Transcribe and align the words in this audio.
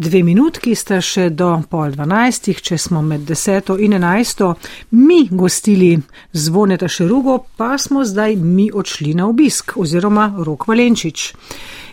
Dve 0.00 0.22
minutki 0.24 0.70
sta 0.72 0.96
še 1.04 1.26
do 1.36 1.50
pol 1.68 1.90
dvanajstih, 1.92 2.62
če 2.64 2.78
smo 2.80 3.02
med 3.04 3.26
deseto 3.28 3.74
in 3.76 3.92
enajsto 3.98 4.54
mi 4.96 5.26
gostili 5.28 5.90
zvoneta 6.32 6.88
šerugo, 6.88 7.34
pa 7.60 7.76
smo 7.78 8.00
zdaj 8.08 8.38
mi 8.40 8.70
odšli 8.72 9.12
na 9.18 9.26
obisk 9.28 9.76
oziroma 9.76 10.30
Rok 10.38 10.64
Valenčič. 10.70 11.26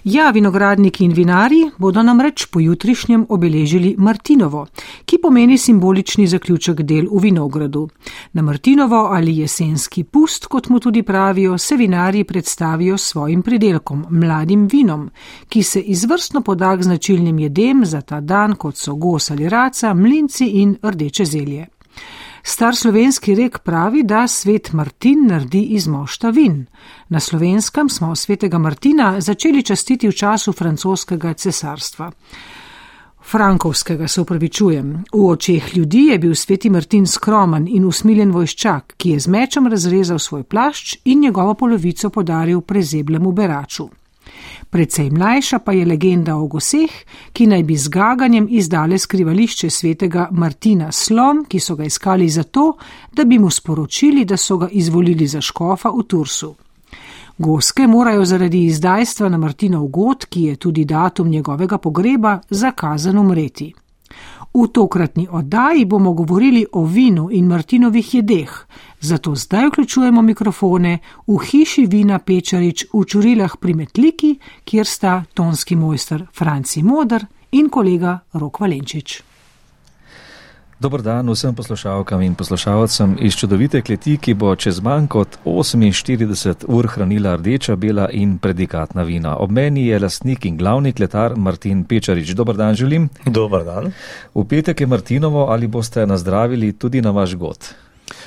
Ja, 0.08 0.30
vinogradniki 0.32 1.04
in 1.04 1.12
vinari 1.12 1.66
bodo 1.78 2.00
namreč 2.04 2.46
pojutrišnjem 2.48 3.26
obeležili 3.30 3.90
Martinovo, 4.00 4.62
ki 5.06 5.18
pomeni 5.20 5.58
simbolični 5.60 6.28
zaključek 6.32 6.80
del 6.88 7.10
v 7.12 7.20
vinogradu. 7.26 7.82
Na 8.34 8.42
Martinovo 8.42 9.02
ali 9.12 9.36
jesenski 9.42 10.04
pust, 10.04 10.48
kot 10.48 10.70
mu 10.70 10.80
tudi 10.80 11.04
pravijo, 11.04 11.58
se 11.58 11.76
vinari 11.76 12.24
predstavijo 12.24 12.98
svojim 12.98 13.42
pridelkom, 13.44 14.06
mladim 14.10 14.68
vinom, 14.72 15.10
ki 15.50 15.64
se 15.64 15.82
izvrstno 15.82 16.42
poda 16.42 16.78
k 16.78 16.84
značilnim 16.84 17.40
jedem 17.40 17.86
za 17.86 18.02
ta 18.02 18.22
dan, 18.22 18.56
kot 18.56 18.78
so 18.78 18.96
gos 18.96 19.32
ali 19.32 19.50
raca, 19.50 19.94
mlinci 19.94 20.46
in 20.46 20.78
rdeče 20.84 21.26
zelje. 21.26 21.68
Star 22.50 22.76
slovenski 22.76 23.36
rek 23.36 23.58
pravi, 23.60 24.04
da 24.04 24.28
svet 24.28 24.72
Martin 24.74 25.26
naredi 25.28 25.62
iz 25.76 25.88
mošta 25.88 26.30
vin. 26.30 26.66
Na 27.10 27.20
slovenskem 27.20 27.90
smo 27.90 28.16
svetega 28.16 28.58
Martina 28.58 29.22
začeli 29.22 29.64
častiti 29.64 30.08
v 30.08 30.16
času 30.16 30.54
francoskega 30.54 31.34
cesarstva. 31.34 32.12
Frankovskega 33.32 34.08
se 34.08 34.22
upravičujem. 34.22 35.04
V 35.14 35.26
očeh 35.28 35.78
ljudi 35.78 36.06
je 36.06 36.20
bil 36.20 36.36
sveti 36.36 36.70
Martin 36.70 37.08
skromen 37.08 37.68
in 37.68 37.86
usmiljen 37.86 38.32
vojščak, 38.32 38.94
ki 38.98 39.10
je 39.10 39.20
z 39.20 39.28
mečem 39.28 39.68
razrezal 39.68 40.20
svoj 40.20 40.44
plašč 40.44 40.98
in 41.06 41.20
njegovo 41.20 41.54
polovico 41.54 42.10
podaril 42.10 42.62
prezeblemu 42.62 43.32
beraču. 43.32 43.90
Predvsej 44.70 45.10
mlajša 45.10 45.60
pa 45.60 45.72
je 45.72 45.86
legenda 45.86 46.36
o 46.36 46.48
goseh, 46.48 46.92
ki 47.34 47.48
naj 47.48 47.64
bi 47.64 47.78
z 47.78 47.90
gaganjem 47.90 48.48
izdale 48.50 48.98
skrivališče 48.98 49.70
svetega 49.70 50.28
Martina 50.32 50.92
Slom, 50.92 51.46
ki 51.48 51.60
so 51.60 51.76
ga 51.76 51.86
iskali 51.86 52.30
zato, 52.30 52.78
da 53.14 53.26
bi 53.26 53.40
mu 53.40 53.50
sporočili, 53.50 54.26
da 54.26 54.38
so 54.38 54.58
ga 54.58 54.70
izvolili 54.72 55.28
za 55.28 55.42
škofa 55.42 55.90
v 55.90 56.04
Tursu. 56.04 56.56
Goske 57.38 57.88
morajo 57.88 58.26
zaradi 58.26 58.66
izdajstva 58.66 59.30
na 59.30 59.38
Martinov 59.38 59.88
god, 59.88 60.26
ki 60.26 60.44
je 60.44 60.56
tudi 60.56 60.86
datum 60.86 61.28
njegovega 61.30 61.78
pogreba, 61.78 62.40
zakazan 62.50 63.18
umreti. 63.18 63.74
V 64.54 64.68
tokratni 64.74 65.28
oddaji 65.32 65.86
bomo 65.86 66.14
govorili 66.14 66.66
o 66.74 66.84
vinu 66.86 67.30
in 67.32 67.46
Martinovih 67.46 68.14
jedeh, 68.16 68.52
zato 69.00 69.36
zdaj 69.36 69.68
vključujemo 69.68 70.22
mikrofone 70.22 70.98
v 71.28 71.38
hiši 71.46 71.86
vina 71.86 72.20
Pečarič 72.20 72.86
v 72.94 73.06
Čurilah 73.06 73.58
pri 73.60 73.74
Metliki, 73.74 74.40
kjer 74.64 74.88
sta 74.88 75.24
tonski 75.34 75.76
mojster 75.76 76.26
Franci 76.34 76.84
Modr 76.84 77.26
in 77.52 77.70
kolega 77.70 78.20
Rok 78.34 78.60
Valenčič. 78.60 79.37
Dobr 80.80 81.02
dan 81.02 81.30
vsem 81.30 81.56
poslušalkam 81.56 82.22
in 82.22 82.36
poslušalcem 82.36 83.16
iz 83.20 83.36
čudovite 83.36 83.82
kleti, 83.82 84.18
ki 84.18 84.34
bo 84.34 84.56
čez 84.56 84.78
manj 84.82 85.08
kot 85.10 85.38
48 85.46 86.66
ur 86.68 86.88
hranila 86.88 87.32
rdeča, 87.36 87.76
bela 87.76 88.10
in 88.14 88.36
predikatna 88.38 89.04
vina. 89.04 89.32
Ob 89.42 89.52
meni 89.52 89.88
je 89.88 90.00
lastnik 90.00 90.46
in 90.46 90.58
glavni 90.58 90.92
kletar 90.94 91.34
Martin 91.36 91.82
Pečarič. 91.84 92.30
Dobr 92.38 92.54
dan 92.54 92.76
želim. 92.76 93.10
Dobr 93.26 93.64
dan. 93.66 93.92
V 94.36 94.44
petek 94.46 94.82
je 94.82 94.88
Martinovo 94.88 95.48
ali 95.50 95.68
boste 95.68 96.06
nazdravili 96.06 96.74
tudi 96.74 97.02
na 97.02 97.12
vaš 97.12 97.36
god? 97.36 97.74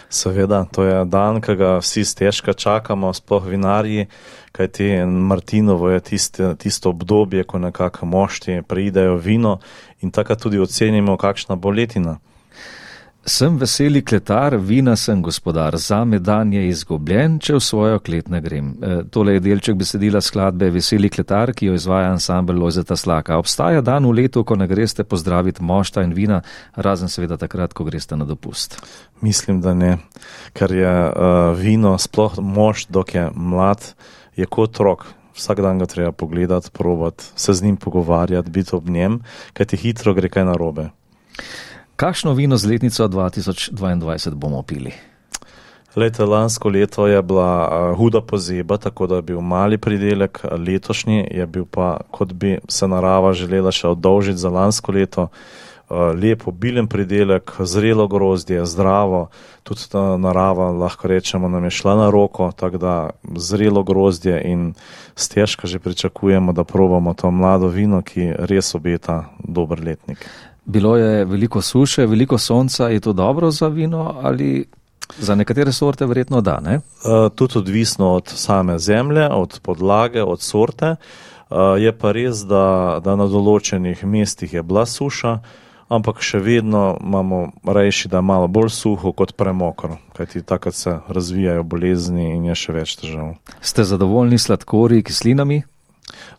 Seveda, 0.09 0.65
to 0.73 0.85
je 0.85 1.05
dan, 1.05 1.41
ki 1.41 1.55
ga 1.55 1.77
vsi 1.79 2.05
stežka 2.05 2.53
čakamo, 2.53 3.13
sploh 3.13 3.47
vinarji, 3.47 4.07
kajti 4.53 5.07
Martinovo 5.07 5.91
je 5.91 6.01
tiste, 6.01 6.55
tisto 6.59 6.91
obdobje, 6.91 7.45
ko 7.45 7.59
nekako 7.59 8.07
mošti 8.07 8.63
pridejo 8.69 9.15
vino 9.17 9.59
in 10.01 10.11
tako 10.11 10.35
tudi 10.35 10.59
ocenimo, 10.59 11.17
kakšna 11.17 11.57
bo 11.57 11.71
letina. 11.71 12.19
Sem 13.31 13.55
veseli 13.59 14.01
kletar, 14.03 14.57
vina 14.59 14.97
sem 14.97 15.21
gospodar, 15.23 15.77
za 15.79 16.01
me 16.05 16.19
dan 16.19 16.51
je 16.53 16.65
izgubljen, 16.67 17.37
če 17.39 17.55
v 17.55 17.61
svojo 17.63 18.01
klet 18.03 18.27
ne 18.33 18.41
grem. 18.43 18.73
E, 18.83 18.97
tole 19.15 19.37
je 19.37 19.43
delček 19.45 19.77
besedila 19.79 20.19
skladbe 20.19 20.67
Veseli 20.75 21.07
kletar, 21.15 21.53
ki 21.55 21.69
jo 21.69 21.77
izvaja 21.79 22.09
ansambl 22.11 22.59
Lojzeta 22.59 22.99
Slaka. 22.99 23.39
Obstaja 23.39 23.85
dan 23.87 24.09
v 24.09 24.17
letu, 24.19 24.43
ko 24.43 24.59
ne 24.59 24.67
greste 24.67 25.07
pozdraviti 25.07 25.63
mošta 25.63 26.03
in 26.03 26.17
vina, 26.17 26.41
razen 26.75 27.13
seveda 27.13 27.39
takrat, 27.39 27.71
ko 27.71 27.87
greste 27.87 28.19
na 28.19 28.27
dopust. 28.27 28.81
Mislim, 29.23 29.63
da 29.63 29.77
ne, 29.79 29.93
ker 30.59 30.75
je 30.75 30.91
uh, 30.91 31.55
vino, 31.55 31.95
sploh 32.03 32.43
mošt, 32.43 32.91
dok 32.91 33.15
je 33.15 33.29
mlad, 33.31 33.93
je 34.35 34.51
kot 34.51 34.83
rok. 34.83 35.07
Vsak 35.39 35.63
dan 35.63 35.79
ga 35.79 35.87
treba 35.87 36.11
pogledati, 36.11 36.75
probati, 36.75 37.31
se 37.39 37.55
z 37.55 37.63
njim 37.63 37.79
pogovarjati, 37.79 38.51
biti 38.51 38.75
ob 38.75 38.91
njem, 38.91 39.21
kajti 39.55 39.85
hitro 39.87 40.19
gre 40.19 40.29
kaj 40.35 40.51
narobe. 40.51 40.91
Kakšno 42.01 42.33
vino 42.33 42.57
z 42.57 42.65
letnico 42.65 43.09
2022 43.09 44.35
bomo 44.35 44.63
pili? 44.63 44.93
Leta 45.97 46.25
lansko 46.25 46.69
leto 46.69 47.07
je 47.07 47.23
bila 47.23 47.69
uh, 47.69 47.97
huda 47.97 48.21
pozeba, 48.21 48.77
tako 48.77 49.07
da 49.07 49.17
je 49.17 49.23
bil 49.23 49.41
mali 49.41 49.79
pridelek, 49.79 50.41
letošnji 50.67 51.29
je 51.31 51.47
bil 51.47 51.65
pa, 51.65 52.01
kot 52.11 52.33
bi 52.33 52.59
se 52.69 52.89
narava 52.89 53.33
želela 53.33 53.69
še 53.73 53.93
oddolžiti 53.93 54.41
za 54.41 54.49
lansko 54.49 54.93
leto, 54.97 55.29
uh, 55.29 56.17
lep 56.17 56.49
obilen 56.49 56.89
pridelek, 56.89 57.53
zrelo 57.69 58.09
grozdje, 58.09 58.65
zdravo, 58.65 59.27
tudi 59.63 59.91
ta 59.93 60.17
narava, 60.17 60.71
lahko 60.73 61.09
rečemo, 61.09 61.53
nam 61.53 61.69
je 61.69 61.77
šla 61.83 61.99
na 62.01 62.11
roko, 62.11 62.49
tako 62.57 62.81
da 62.81 62.95
zrelo 63.37 63.83
grozdje 63.85 64.41
in 64.49 64.73
stežka 65.15 65.69
že 65.69 65.79
pričakujemo, 65.79 66.57
da 66.57 66.65
probamo 66.65 67.13
to 67.15 67.31
mlado 67.31 67.69
vino, 67.69 68.01
ki 68.01 68.33
res 68.39 68.75
obeta 68.75 69.27
dober 69.45 69.85
letnik. 69.85 70.25
Bilo 70.71 70.97
je 70.97 71.25
veliko 71.25 71.63
suše, 71.63 72.07
veliko 72.07 72.39
sonca, 72.39 72.89
je 72.89 73.01
to 73.01 73.13
dobro 73.13 73.51
za 73.51 73.69
vino 73.69 74.15
ali 74.23 74.67
za 75.19 75.35
nekatere 75.35 75.73
sorte 75.73 76.07
verjetno 76.07 76.41
da? 76.41 76.61
Ne? 76.61 76.77
Uh, 76.77 77.33
tudi 77.35 77.59
odvisno 77.59 78.13
od 78.13 78.29
same 78.29 78.79
zemlje, 78.79 79.29
od 79.29 79.61
podlage, 79.63 80.23
od 80.23 80.41
sorte. 80.41 80.97
Uh, 81.51 81.57
je 81.79 81.93
pa 81.99 82.13
res, 82.13 82.45
da, 82.47 83.01
da 83.05 83.17
na 83.19 83.27
določenih 83.27 84.05
mestih 84.07 84.53
je 84.55 84.63
bila 84.63 84.87
suša, 84.87 85.41
ampak 85.91 86.23
še 86.23 86.39
vedno 86.39 86.95
imamo 87.03 87.41
rejši, 87.67 88.09
da 88.09 88.23
je 88.23 88.29
malo 88.31 88.47
bolj 88.47 88.71
suho 88.71 89.11
kot 89.13 89.35
premokro, 89.35 89.99
kajti 90.15 90.45
takrat 90.47 90.79
se 90.79 90.95
razvijajo 91.09 91.67
bolezni 91.67 92.31
in 92.37 92.47
je 92.53 92.55
še 92.55 92.77
več 92.79 92.95
težav. 93.03 93.35
Ste 93.59 93.85
zadovoljni 93.85 94.39
s 94.39 94.47
sladkorji, 94.47 95.03
kislinami? 95.03 95.65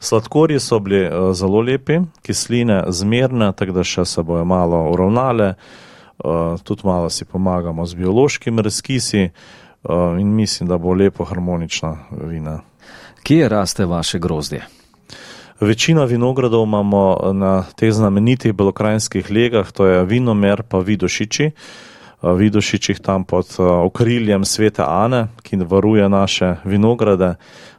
Sladkorji 0.03 0.59
so 0.59 0.79
bili 0.79 1.05
uh, 1.05 1.33
zelo 1.33 1.61
lepi, 1.61 1.99
kisline 2.25 2.83
zmerne, 2.87 3.51
tako 3.53 3.71
da 3.71 3.83
še 3.85 4.05
se 4.05 4.23
bojo 4.25 4.45
malo 4.45 4.79
uravnale, 4.89 5.53
uh, 5.53 6.57
tudi 6.63 6.87
malo 6.89 7.09
si 7.09 7.25
pomagamo 7.25 7.85
z 7.85 7.99
biološkimi 7.99 8.65
razkisi 8.65 9.27
uh, 9.29 10.17
in 10.19 10.33
mislim, 10.33 10.69
da 10.69 10.77
bo 10.81 10.93
lepo 10.97 11.25
harmonična 11.29 11.93
vina. 12.31 12.59
Kje 13.23 13.49
raste 13.49 13.85
vaše 13.85 14.19
grozdje? 14.19 14.65
Večina 15.61 16.07
vinogradov 16.09 16.65
imamo 16.65 17.31
na 17.33 17.63
teh 17.75 17.93
znamenitih 17.93 18.53
belokrajinskih 18.53 19.29
legah, 19.31 19.71
to 19.71 19.85
je 19.85 20.05
vinomer 20.05 20.63
pa 20.63 20.79
vidošiči. 20.81 21.51
Vidošičih 22.21 22.99
tam 22.99 23.23
pod 23.23 23.55
okriljem 23.59 24.45
svete 24.45 24.83
Ane, 24.85 25.27
ki 25.41 25.57
varuje 25.57 26.09
naše 26.09 26.55
vinograde. 26.65 27.35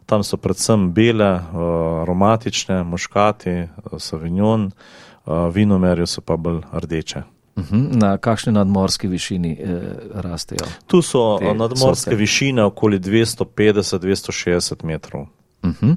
Tam 0.06 0.24
so 0.24 0.36
predvsem 0.36 0.92
bele, 0.92 1.34
uh, 1.34 2.02
aromatične, 2.02 2.82
moškati, 2.84 3.68
savignon, 3.98 4.70
uh, 4.70 5.46
vinomerje 5.54 6.06
so 6.06 6.20
pa 6.20 6.36
bolj 6.36 6.60
rdeče. 6.72 7.22
Mhm. 7.58 7.98
Na 7.98 8.16
kakšni 8.18 8.52
nadmorski 8.52 9.08
višini 9.08 9.58
eh, 9.60 9.80
rastejo? 10.14 10.66
Tu 10.86 11.02
so 11.02 11.38
nadmorske 11.40 11.94
sorte. 11.94 12.16
višine 12.16 12.64
okoli 12.64 12.98
250-260 12.98 14.84
metrov. 14.84 15.26
Uh 15.62 15.70
-huh. 15.70 15.96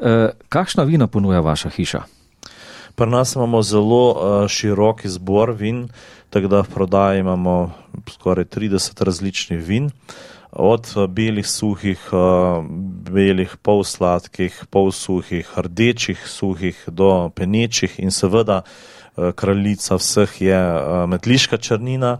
eh, 0.00 0.30
kakšna 0.48 0.82
vina 0.82 1.06
ponuja 1.06 1.40
vaša 1.40 1.68
hiša? 1.68 2.02
Pri 2.94 3.10
nas 3.10 3.34
imamo 3.34 3.62
zelo 3.62 4.10
uh, 4.10 4.48
širok 4.48 5.04
izbor 5.04 5.50
vin, 5.50 5.88
tako 6.30 6.48
da 6.48 6.60
v 6.60 6.68
prodaji 6.74 7.20
imamo 7.20 7.72
skoraj 8.10 8.44
30 8.44 9.04
različnih 9.04 9.60
vin. 9.60 9.84
Uh, 9.84 9.90
od 10.52 10.92
eh, 10.96 11.06
belih 11.06 11.46
suhih, 11.46 12.00
eh, 12.12 12.62
belih 13.10 13.56
polsladkih, 13.62 14.64
polsuhih, 14.70 15.48
rdečih 15.56 16.18
suhih 16.26 16.76
do 16.86 17.30
penečih 17.34 17.98
in 17.98 18.10
seveda 18.10 18.62
eh, 18.62 19.32
kraljica 19.32 19.96
vseh 19.96 20.42
je 20.42 20.60
metliška 21.06 21.56
črnina. 21.56 22.18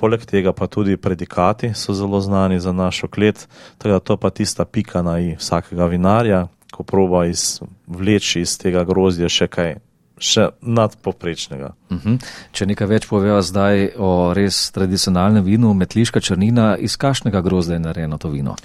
Poleg 0.00 0.22
tega 0.24 0.54
pa 0.56 0.64
tudi 0.66 0.96
predikati 0.96 1.74
so 1.74 1.92
zelo 1.92 2.20
znani 2.20 2.60
za 2.60 2.72
našo 2.72 3.08
klet, 3.08 3.48
tako 3.78 3.92
da 3.92 4.00
to 4.00 4.16
pa 4.16 4.30
tista 4.30 4.64
pika 4.64 5.02
na 5.02 5.18
i 5.20 5.34
vsakega 5.36 5.86
vinarja, 5.86 6.46
ko 6.72 6.82
proba 6.82 7.26
izvleči 7.26 8.40
iz 8.40 8.56
tega 8.58 8.84
grozdja 8.84 9.28
še 9.28 9.48
kaj 9.52 9.74
še 10.22 10.48
nadpoprečnega. 10.62 11.74
Uh 11.90 11.96
mhm. 11.96 12.14
-huh. 12.14 12.32
Če 12.52 12.66
nekaj 12.66 12.86
več 12.86 13.06
povejo 13.06 13.42
zdaj 13.42 13.88
o 13.98 14.32
res 14.34 14.70
tradicionalnem 14.70 15.44
vinu, 15.44 15.74
metliška 15.74 16.20
črnina, 16.20 16.76
iz 16.76 16.96
kakšnega 16.96 17.40
grozda 17.40 17.74
je 17.74 17.80
narejeno 17.80 18.18
to 18.18 18.28
vino? 18.28 18.56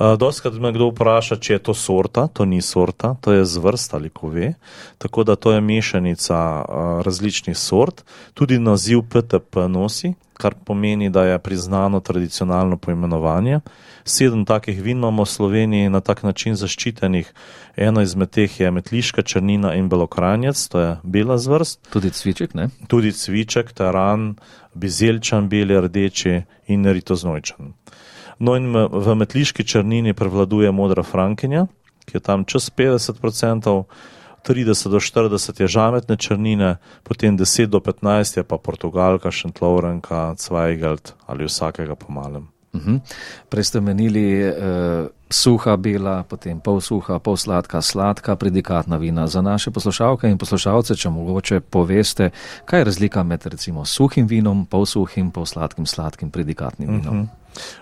Doskrat 0.00 0.54
me 0.54 0.72
kdo 0.72 0.86
vpraša, 0.88 1.36
če 1.36 1.52
je 1.52 1.58
to 1.58 1.74
sorta, 1.74 2.26
to 2.32 2.44
ni 2.44 2.62
sorta, 2.62 3.16
to 3.20 3.32
je 3.32 3.44
zvrst 3.44 3.94
ali 3.94 4.08
kove. 4.08 4.54
Tako 4.98 5.24
da 5.24 5.36
to 5.36 5.52
je 5.52 5.60
mešanica 5.60 6.64
različnih 7.04 7.58
sort. 7.58 8.04
Tudi 8.34 8.58
naziv 8.58 9.02
PTP 9.02 9.68
nosi, 9.68 10.14
kar 10.32 10.54
pomeni, 10.64 11.10
da 11.10 11.24
je 11.24 11.38
priznano 11.38 12.00
tradicionalno 12.00 12.76
poimenovanje. 12.76 13.60
Sedem 14.04 14.44
takih 14.44 14.82
vin 14.82 14.98
imamo 14.98 15.24
v 15.24 15.28
Sloveniji 15.28 15.90
na 15.90 16.00
tak 16.00 16.22
način 16.22 16.54
zaščitenih. 16.56 17.32
Eno 17.76 18.02
izmed 18.02 18.30
teh 18.30 18.60
je 18.60 18.70
metliška 18.70 19.22
črnina 19.22 19.74
in 19.74 19.88
belokranjec, 19.88 20.68
to 20.68 20.80
je 20.80 20.90
bela 21.02 21.38
zvrst. 21.38 21.80
Tudi 21.92 22.10
cviček, 22.10 22.54
ne? 22.54 22.68
Tudi 22.88 23.12
cviček, 23.12 23.72
taran, 23.72 24.34
bizelčan, 24.74 25.48
beli, 25.48 25.80
rdeči 25.80 26.42
in 26.66 26.84
ritoznojčan. 26.84 27.74
No, 28.40 28.56
in 28.56 28.72
v 28.72 29.14
metliški 29.20 29.64
črnini 29.64 30.14
prevladuje 30.16 30.72
modra 30.72 31.02
frankinja, 31.02 31.66
ki 32.08 32.16
je 32.16 32.24
tam 32.24 32.44
čez 32.48 32.70
50%, 32.72 33.84
30 34.40 34.88
do 34.88 35.00
40 35.00 35.60
je 35.60 35.68
žametne 35.68 36.16
črnine, 36.16 36.78
potem 37.04 37.36
10 37.36 37.68
do 37.68 37.80
15 37.84 38.40
je 38.40 38.44
pa 38.44 38.56
portugalka, 38.56 39.30
šentlovrenka, 39.30 40.32
cvajgeld 40.40 41.12
ali 41.28 41.44
vsakega 41.44 41.94
pomalem. 41.94 42.48
Uh 42.48 42.59
mhm. 42.72 42.94
-huh. 42.94 43.00
Prej 43.48 43.64
ste 43.64 43.80
menili 43.80 44.48
uh, 44.48 45.06
suha 45.30 45.76
bela, 45.76 46.22
potem 46.22 46.60
pol 46.60 46.80
suha, 46.80 47.18
pol 47.18 47.36
sladka, 47.36 47.82
sladka, 47.82 48.36
predikatna 48.36 48.96
vina. 48.96 49.26
Za 49.26 49.42
naše 49.42 49.70
poslušalke 49.70 50.28
in 50.28 50.38
poslušalce, 50.38 50.96
če 50.96 51.10
mogoče 51.10 51.60
poveste, 51.60 52.30
kaj 52.64 52.80
je 52.80 52.84
razlika 52.84 53.22
med 53.22 53.46
recimo 53.46 53.84
suhim 53.84 54.26
vinom, 54.26 54.66
pol 54.66 54.86
suhim, 54.86 55.30
pol 55.30 55.46
sladkim, 55.46 55.86
sladkim, 55.86 56.30
predikatnim 56.30 56.88
vinom. 56.88 57.18
Uh 57.18 57.24
-huh. 57.24 57.40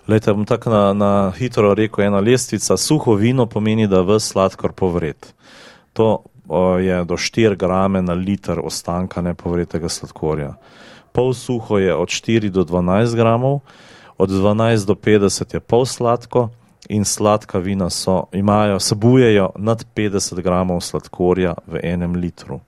Lejte, 0.09 0.33
bom 0.33 0.45
tako 0.47 0.71
na, 0.71 0.93
na 0.93 1.33
hitro 1.37 1.75
rekel, 1.75 2.05
ena 2.05 2.21
lestvica. 2.21 2.77
Suho 2.77 3.15
vino 3.15 3.47
pomeni, 3.47 3.87
da 3.87 4.01
v 4.01 4.21
sladkor 4.21 4.73
povred. 4.73 5.27
To 5.93 6.23
o, 6.49 6.79
je 6.79 7.05
do 7.05 7.17
4 7.17 7.57
grame 7.57 8.03
na 8.03 8.13
liter 8.13 8.61
ostanka 8.65 9.21
nepovretega 9.23 9.89
sladkorja. 9.89 10.55
Pol 11.13 11.35
suho 11.35 11.79
je 11.79 11.95
od 11.95 12.09
4 12.09 12.49
do 12.51 12.65
12 12.65 13.17
gramov, 13.17 13.61
od 14.19 14.31
12 14.31 14.87
do 14.87 14.95
50 14.95 15.55
je 15.55 15.61
pol 15.61 15.87
sladko 15.87 16.49
in 16.89 17.05
sladka 17.05 17.59
vina 17.59 17.91
so, 17.91 18.25
imajo, 18.33 18.81
sebujejo 18.81 19.51
nad 19.57 19.85
50 19.95 20.41
gramov 20.41 20.81
sladkorja 20.81 21.55
v 21.67 21.81
enem 21.83 22.15
litru. 22.15 22.61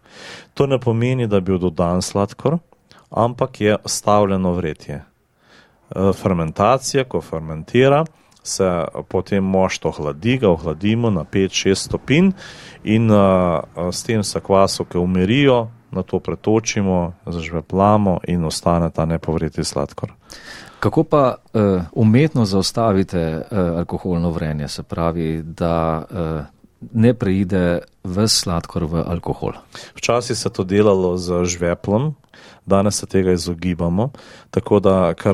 To 0.55 0.67
ne 0.67 0.79
pomeni, 0.79 1.27
da 1.27 1.41
bi 1.41 1.53
bil 1.53 1.59
dodan 1.59 2.03
sladkor, 2.03 2.59
ampak 3.11 3.61
je 3.61 3.77
stavljeno 3.85 4.53
vretje. 4.53 4.95
Eh, 5.91 6.13
fermentacija, 6.13 7.05
ko 7.05 7.21
fermentira, 7.21 8.05
se 8.43 8.85
potem 9.09 9.45
mošt 9.45 9.85
ohladi, 9.87 10.39
ga 10.39 10.49
ohladimo 10.49 11.11
na 11.11 11.25
5-6 11.25 11.75
stopinj 11.75 12.31
in 12.85 13.11
uh, 13.11 13.61
s 13.93 14.03
tem 14.03 14.25
se 14.25 14.41
kvasovke 14.41 14.99
umirijo, 14.99 15.69
na 15.91 16.03
to 16.03 16.21
pretočimo, 16.21 17.13
zažveplamo 17.27 18.19
in 18.29 18.45
ostane 18.45 18.91
ta 18.91 19.05
nepovreti 19.05 19.65
sladkor. 19.65 20.13
Kako 20.81 21.05
pa 21.05 21.35
uh, 21.35 21.83
umetno 21.93 22.45
zaustavite 22.45 23.37
uh, 23.37 23.59
alkoholno 23.79 24.31
vrenje, 24.31 24.69
se 24.69 24.83
pravi, 24.83 25.43
da 25.43 26.05
uh, 26.11 26.61
ne 26.93 27.15
preide 27.15 27.81
v 28.05 28.25
sladkor 28.29 28.85
v 28.85 29.05
alkohol? 29.05 29.61
Včasih 29.95 30.37
se 30.37 30.49
to 30.49 30.65
delalo 30.65 31.17
z 31.21 31.45
žveplom, 31.45 32.15
danes 32.67 32.97
se 32.97 33.07
tega 33.07 33.33
izogibamo, 33.33 34.11
tako 34.51 34.81
da 34.81 35.13
eh, 35.25 35.33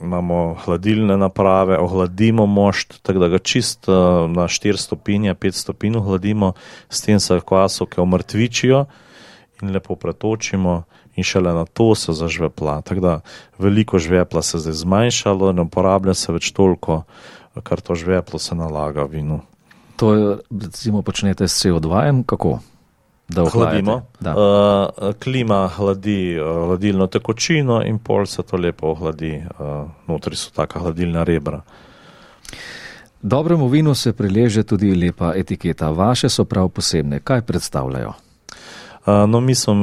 imamo 0.00 0.56
hladilne 0.64 1.16
naprave, 1.16 1.78
ohladimo 1.78 2.46
mošt, 2.46 3.02
tako 3.02 3.18
da 3.18 3.28
ga 3.28 3.38
čist 3.38 3.88
eh, 3.88 3.92
na 4.28 4.48
4 4.48 4.76
stopinje, 4.76 5.34
5 5.34 5.52
stopinj 5.52 5.96
ohladimo, 5.96 6.52
s 6.88 7.02
tem 7.02 7.20
se 7.20 7.40
kvasovke 7.44 8.00
omrtvičijo 8.00 8.86
in 9.62 9.72
lepo 9.74 9.96
pretočimo 9.96 10.82
in 11.16 11.24
šele 11.24 11.52
na 11.54 11.64
to 11.64 11.94
se 11.94 12.12
zažvepla. 12.12 12.82
Tako 12.82 13.00
da 13.00 13.20
veliko 13.58 13.98
žvepla 13.98 14.42
se 14.42 14.58
zdaj 14.58 14.72
zmanjšalo, 14.72 15.52
ne 15.52 15.62
uporablja 15.62 16.14
se 16.14 16.32
več 16.32 16.52
toliko, 16.52 17.02
kar 17.62 17.80
to 17.80 17.94
žveplo 17.94 18.38
se 18.38 18.54
nalaga 18.54 19.04
vinu. 19.04 19.40
To 19.96 20.38
recimo 20.50 21.02
počnete 21.02 21.48
s 21.48 21.64
CO2, 21.64 22.22
kako? 22.26 22.58
da 23.28 23.42
ohladimo. 23.42 24.02
Da. 24.20 24.34
Uh, 25.00 25.14
klima 25.14 25.68
hladi 25.68 26.40
uh, 26.40 26.66
hladilno 26.66 27.06
tekočino 27.06 27.82
in 27.84 27.98
pol 27.98 28.26
se 28.26 28.42
to 28.42 28.56
lepo 28.56 28.86
ohladi, 28.86 29.42
uh, 29.58 29.90
notri 30.06 30.36
so 30.36 30.50
taka 30.54 30.80
hladilna 30.80 31.24
rebra. 31.24 31.60
Dobremu 33.22 33.68
vinu 33.68 33.94
se 33.94 34.12
prileže 34.12 34.62
tudi 34.62 34.94
lepa 34.94 35.32
etiketa. 35.36 35.90
Vaše 35.90 36.28
so 36.28 36.44
prav 36.44 36.68
posebne. 36.68 37.20
Kaj 37.20 37.42
predstavljajo? 37.42 38.12
No, 39.28 39.40
mi 39.40 39.54
smo 39.54 39.74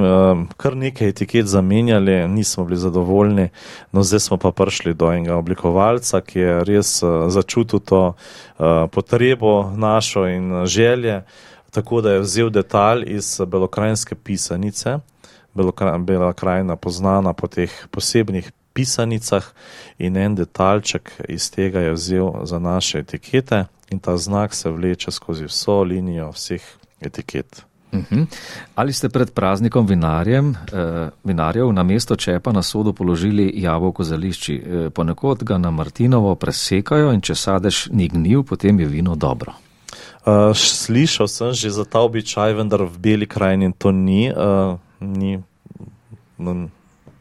kar 0.57 0.75
nekaj 0.77 1.09
etiket 1.09 1.47
zamenjali, 1.49 2.27
nismo 2.27 2.65
bili 2.65 2.77
zadovoljni, 2.77 3.49
no 3.91 4.03
zdaj 4.03 4.19
smo 4.19 4.37
pa 4.37 4.51
prišli 4.51 4.93
do 4.93 5.09
enega 5.11 5.35
oblikovalca, 5.35 6.21
ki 6.21 6.39
je 6.39 6.63
res 6.63 6.99
začutil 7.27 7.79
to 7.79 8.13
potrebo 8.91 9.71
našo 9.75 10.27
in 10.27 10.65
želje 10.65 11.23
tako 11.75 12.01
da 12.01 12.11
je 12.11 12.19
vzel 12.19 12.49
detalj 12.49 13.03
iz 13.07 13.41
belokrajinske 13.47 14.15
pisanice, 14.15 14.99
Bela 15.99 16.33
krajina 16.33 16.75
poznana 16.75 17.33
po 17.33 17.47
teh 17.47 17.71
posebnih 17.91 18.51
pisanicah 18.73 19.45
in 19.97 20.17
en 20.17 20.35
detaljček 20.35 21.11
iz 21.29 21.51
tega 21.51 21.79
je 21.79 21.93
vzel 21.93 22.31
za 22.43 22.59
naše 22.59 22.99
etikete 22.99 23.65
in 23.89 23.99
ta 23.99 24.17
znak 24.17 24.53
se 24.53 24.69
vleče 24.69 25.11
skozi 25.11 25.45
vso 25.45 25.83
linijo 25.83 26.29
vseh 26.29 26.61
etiket. 27.01 27.63
Uhum. 27.95 28.27
Ali 28.75 28.93
ste 28.93 29.09
pred 29.09 29.31
praznikom 29.31 29.87
vinarjem, 29.87 30.51
eh, 30.51 31.09
vinarjev 31.23 31.71
na 31.73 31.83
mesto 31.83 32.15
čepa 32.15 32.51
na 32.51 32.61
sodu 32.61 32.93
položili 32.93 33.51
jabolko 33.55 34.03
za 34.03 34.15
lišči? 34.15 34.55
Eh, 34.55 34.89
ponekod 34.89 35.43
ga 35.43 35.57
na 35.57 35.71
Martinovo 35.71 36.35
presekajo 36.35 37.11
in 37.13 37.21
če 37.21 37.35
sadež 37.35 37.87
ni 37.91 38.07
gnil, 38.07 38.43
potem 38.43 38.79
je 38.79 38.85
vino 38.85 39.15
dobro. 39.15 39.53
Uh, 40.25 40.57
slišal 40.57 41.29
sem 41.29 41.53
že 41.53 41.69
za 41.69 41.85
ta 41.85 42.01
običaj, 42.01 42.57
vendar 42.57 42.81
v 42.81 42.97
beli 42.97 43.29
krajini 43.29 43.69
to 43.77 43.93
ni, 43.93 44.33
uh, 44.33 44.73
ni, 44.97 45.37
no, 46.41 46.51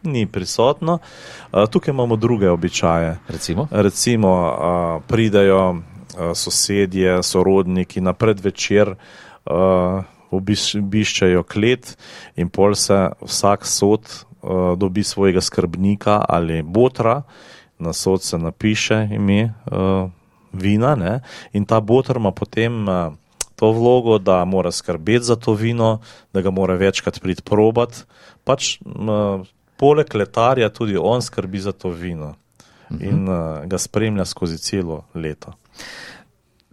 ni 0.03 0.25
prisotno. 0.25 1.05
Uh, 1.53 1.69
tukaj 1.69 1.93
imamo 1.93 2.17
druge 2.17 2.49
običaje. 2.49 3.21
Recimo, 3.29 3.69
Recimo 3.69 4.33
uh, 4.33 5.03
pridajo 5.05 5.71
uh, 5.71 6.33
sosedje, 6.33 7.21
sorodniki 7.21 8.01
na 8.01 8.17
predvečer, 8.17 8.97
uh, 8.97 10.01
obiščajo 10.37 11.43
klet 11.43 11.97
in 12.37 12.49
pol 12.49 12.75
se 12.75 12.99
vsak 13.23 13.67
sod 13.67 14.05
uh, 14.09 14.75
dobi 14.79 15.05
svojega 15.05 15.41
skrbnika 15.41 16.21
ali 16.29 16.63
botra, 16.63 17.23
na 17.79 17.93
sod 17.93 18.23
se 18.23 18.39
napiše 18.39 19.09
ime. 19.13 19.55
Uh, 19.67 20.11
vina 20.55 20.95
ne? 20.95 21.21
in 21.53 21.65
ta 21.65 21.81
botr 21.81 22.17
ima 22.17 22.31
potem 22.31 22.89
uh, 22.89 23.13
to 23.57 23.73
vlogo, 23.73 24.19
da 24.19 24.45
mora 24.45 24.73
skrbeti 24.73 25.25
za 25.25 25.37
to 25.37 25.55
vino, 25.55 26.01
da 26.33 26.41
ga 26.41 26.51
mora 26.51 26.75
večkrat 26.75 27.21
priti 27.21 27.43
probat. 27.43 28.07
Pač 28.45 28.79
uh, 28.81 29.47
poleg 29.77 30.15
letarja 30.15 30.69
tudi 30.69 30.97
on 30.97 31.23
skrbi 31.23 31.61
za 31.61 31.73
to 31.73 31.91
vino 31.91 32.35
in 33.01 33.29
uh, 33.29 33.65
ga 33.67 33.79
spremlja 33.79 34.25
skozi 34.25 34.59
celo 34.59 35.05
leto. 35.15 35.55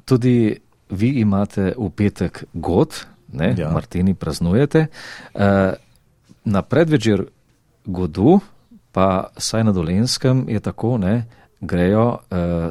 Tudi 0.06 0.60
vi 0.90 1.10
imate 1.22 1.74
v 1.78 1.90
petek 1.96 2.44
god, 2.54 3.06
ne, 3.34 3.56
ja. 3.58 3.72
Martini 3.72 4.14
praznujete. 4.14 4.88
Uh, 5.34 5.42
na 6.46 6.62
predvečer 6.62 7.26
godu, 7.86 8.40
pa 8.92 9.30
saj 9.38 9.64
na 9.64 9.72
dolenskem 9.72 10.46
je 10.50 10.60
tako, 10.60 10.98
ne, 10.98 11.26
grejo 11.62 12.06
uh, 12.10 12.18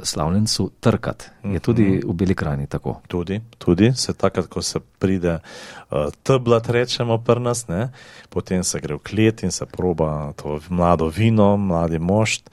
slavljencu 0.02 0.70
trkat. 0.80 1.30
Je 1.44 1.60
tudi 1.60 1.84
mhm. 1.84 2.10
v 2.10 2.12
Beli 2.12 2.34
krajini 2.34 2.66
tako. 2.66 3.00
Tudi, 3.08 3.40
tudi 3.58 3.92
se 3.94 4.12
takrat, 4.12 4.46
ko 4.46 4.62
se 4.62 4.80
pride 4.98 5.38
uh, 5.38 6.10
teblat, 6.22 6.70
rečemo 6.70 7.18
prnas, 7.18 7.68
ne? 7.68 7.92
potem 8.28 8.64
se 8.64 8.80
gre 8.80 8.94
v 8.94 8.98
klet 8.98 9.42
in 9.42 9.50
se 9.50 9.66
proba 9.66 10.32
to 10.36 10.60
mlado 10.68 11.08
vino, 11.08 11.56
mladi 11.56 11.98
mošt. 11.98 12.50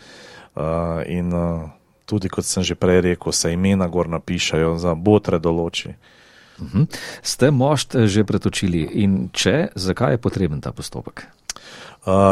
Uh, 0.56 0.62
in 1.06 1.34
uh, 1.34 1.70
tudi, 2.06 2.30
kot 2.30 2.46
sem 2.46 2.64
že 2.64 2.76
prej 2.76 3.02
rekel, 3.02 3.32
se 3.32 3.54
imena 3.54 3.88
gor 3.88 4.10
napišajo 4.10 4.78
za 4.78 4.94
botre 4.96 5.40
določi. 5.40 5.90
Uh 5.90 6.17
mhm. 6.60 6.82
-huh. 6.82 6.98
Ste 7.22 7.52
mošt 7.52 7.96
že 8.06 8.24
pretočili 8.24 8.90
in 8.94 9.30
če, 9.34 9.68
zakaj 9.76 10.14
je 10.14 10.18
potreben 10.18 10.62
ta 10.62 10.72
postopek? 10.72 11.28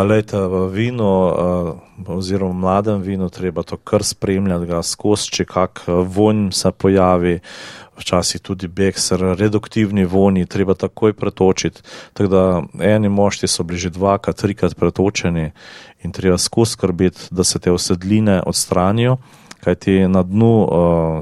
Lejte, 0.08 0.40
v 0.40 0.72
vinu, 0.72 1.36
oziroma 2.08 2.54
v 2.56 2.60
mladem 2.64 3.02
vinu, 3.04 3.28
treba 3.28 3.60
to 3.64 3.76
kar 3.76 4.04
spremljati, 4.08 4.70
ga 4.72 4.80
skozi, 4.80 5.32
če 5.36 5.46
kak 5.46 5.82
vonj 5.88 6.54
se 6.56 6.72
pojavi, 6.72 7.40
včasih 8.00 8.40
tudi 8.40 8.70
bekser, 8.72 9.20
reduktivni 9.36 10.06
vonji, 10.08 10.46
treba 10.48 10.78
takoj 10.80 11.12
pretočiti. 11.14 11.84
Tako 12.16 12.30
da 12.32 12.44
eni 12.80 13.12
mošti 13.12 13.52
so 13.52 13.68
bili 13.68 13.80
že 13.80 13.92
dvakrat, 13.92 14.40
trikrat 14.40 14.80
pretočeni 14.80 15.52
in 16.04 16.12
treba 16.16 16.38
skozi 16.38 16.72
skrbeti, 16.72 17.28
da 17.32 17.44
se 17.44 17.60
te 17.60 17.72
osedline 17.72 18.42
odstranijo. 18.48 19.18
Kajti 19.64 20.08
na 20.08 20.24
dnu 20.24 20.54
uh, 20.64 20.70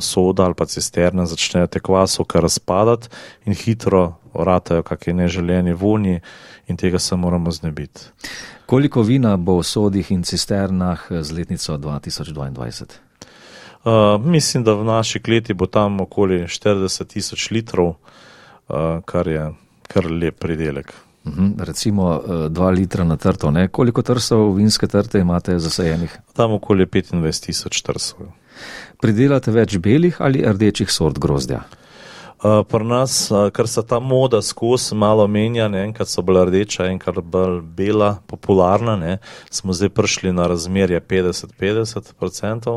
soda 0.02 0.44
ali 0.44 0.54
pa 0.54 0.66
cisterne 0.66 1.26
začnejo 1.26 1.68
te 1.68 1.80
kvasovke 1.80 2.42
razpadati 2.42 3.08
in 3.46 3.54
hitro 3.54 4.14
vratajo 4.34 4.84
kakšne 4.84 5.14
neželjeni 5.14 5.74
vonji 5.74 6.20
in 6.68 6.78
tega 6.78 7.00
se 7.00 7.16
moramo 7.16 7.52
znebiti. 7.52 8.02
Koliko 8.66 9.02
vina 9.02 9.38
bo 9.38 9.58
v 9.60 9.64
sodih 9.64 10.12
in 10.12 10.24
cisternah 10.24 11.08
z 11.22 11.32
letnico 11.32 11.78
2022? 11.78 12.86
Uh, 13.84 14.26
mislim, 14.26 14.64
da 14.64 14.74
v 14.74 14.84
naši 14.84 15.20
kleti 15.20 15.54
bo 15.54 15.66
tam 15.66 16.00
okoli 16.02 16.44
40 16.48 17.08
tisoč 17.08 17.52
litrov, 17.52 17.88
uh, 17.88 19.02
kar 19.06 19.28
je 19.28 19.52
kar 19.88 20.06
lep 20.12 20.40
pridelek. 20.40 20.94
Uhum, 21.26 21.56
recimo 21.60 22.22
2 22.50 22.70
litra 22.76 23.04
na 23.04 23.16
trto. 23.18 23.52
Ne? 23.52 23.68
Koliko 23.68 24.02
trsov 24.02 24.56
vinske 24.58 24.88
trte 24.88 25.20
imate 25.20 25.60
zasajenih? 25.60 26.18
Tam 26.36 26.52
okoli 26.54 26.86
25 26.86 27.46
tisoč 27.46 27.82
trsov. 27.82 28.28
Pridelate 29.02 29.52
več 29.52 29.78
belih 29.78 30.20
ali 30.20 30.44
rdečih 30.44 30.92
sort 30.92 31.20
grozdja? 31.20 31.64
Uh, 32.44 32.60
Pri 32.68 32.84
nas, 32.84 33.32
uh, 33.32 33.48
ker 33.56 33.70
se 33.72 33.86
ta 33.88 34.02
moda 34.04 34.42
skozi 34.44 34.98
malo 35.00 35.24
menja, 35.32 35.70
ne, 35.72 35.86
enkrat 35.88 36.12
so 36.12 36.22
bila 36.28 36.44
rdeča, 36.44 36.90
enkrat 36.92 37.22
bolj 37.24 37.62
bela, 37.78 38.18
popularna, 38.28 38.98
ne, 39.00 39.14
smo 39.48 39.72
zdaj 39.72 39.94
prišli 39.96 40.34
na 40.36 40.50
razmerje 40.52 41.00
50-50%, 41.00 42.76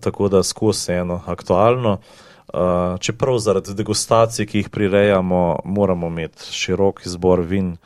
tako 0.00 0.28
da 0.30 0.44
skozi 0.46 1.00
eno 1.00 1.18
aktualno. 1.26 1.96
Uh, 1.98 2.25
čeprav 3.00 3.38
zaradi 3.38 3.74
degustacij, 3.74 4.46
ki 4.46 4.58
jih 4.58 4.68
prirejamo, 4.68 5.58
moramo 5.64 6.06
imeti 6.06 6.52
širok 6.52 7.06
izbor 7.06 7.40
vin 7.40 7.76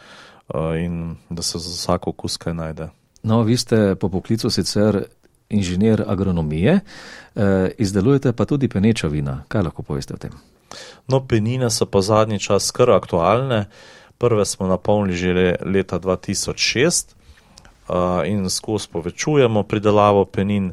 uh, 0.54 0.76
in 0.78 1.16
da 1.30 1.42
se 1.42 1.58
za 1.58 1.70
vsako 1.70 2.10
okus 2.10 2.36
kaj 2.36 2.54
najde. 2.54 2.88
No, 3.22 3.42
vi 3.42 3.56
ste 3.56 3.94
po 4.00 4.08
poklicu 4.08 4.50
sicer 4.50 5.04
inženir 5.48 6.04
agronomije, 6.06 6.80
uh, 7.34 7.42
izdelujete 7.78 8.32
pa 8.32 8.44
tudi 8.44 8.68
peneča 8.68 9.08
vina. 9.08 9.42
Kaj 9.48 9.62
lahko 9.62 9.82
poveste 9.82 10.14
o 10.14 10.16
tem? 10.16 10.30
No, 11.08 11.26
penine 11.26 11.70
so 11.70 11.86
pa 11.86 12.00
zadnji 12.00 12.38
čas 12.38 12.70
kar 12.70 12.90
aktualne. 12.90 13.64
Prve 14.18 14.44
smo 14.44 14.66
napolnili 14.66 15.16
že 15.16 15.56
leta 15.64 15.98
2006 15.98 17.14
uh, 17.88 18.28
in 18.28 18.50
skozi 18.50 18.88
povečujemo 18.92 19.62
pridelavo 19.62 20.24
penin. 20.24 20.72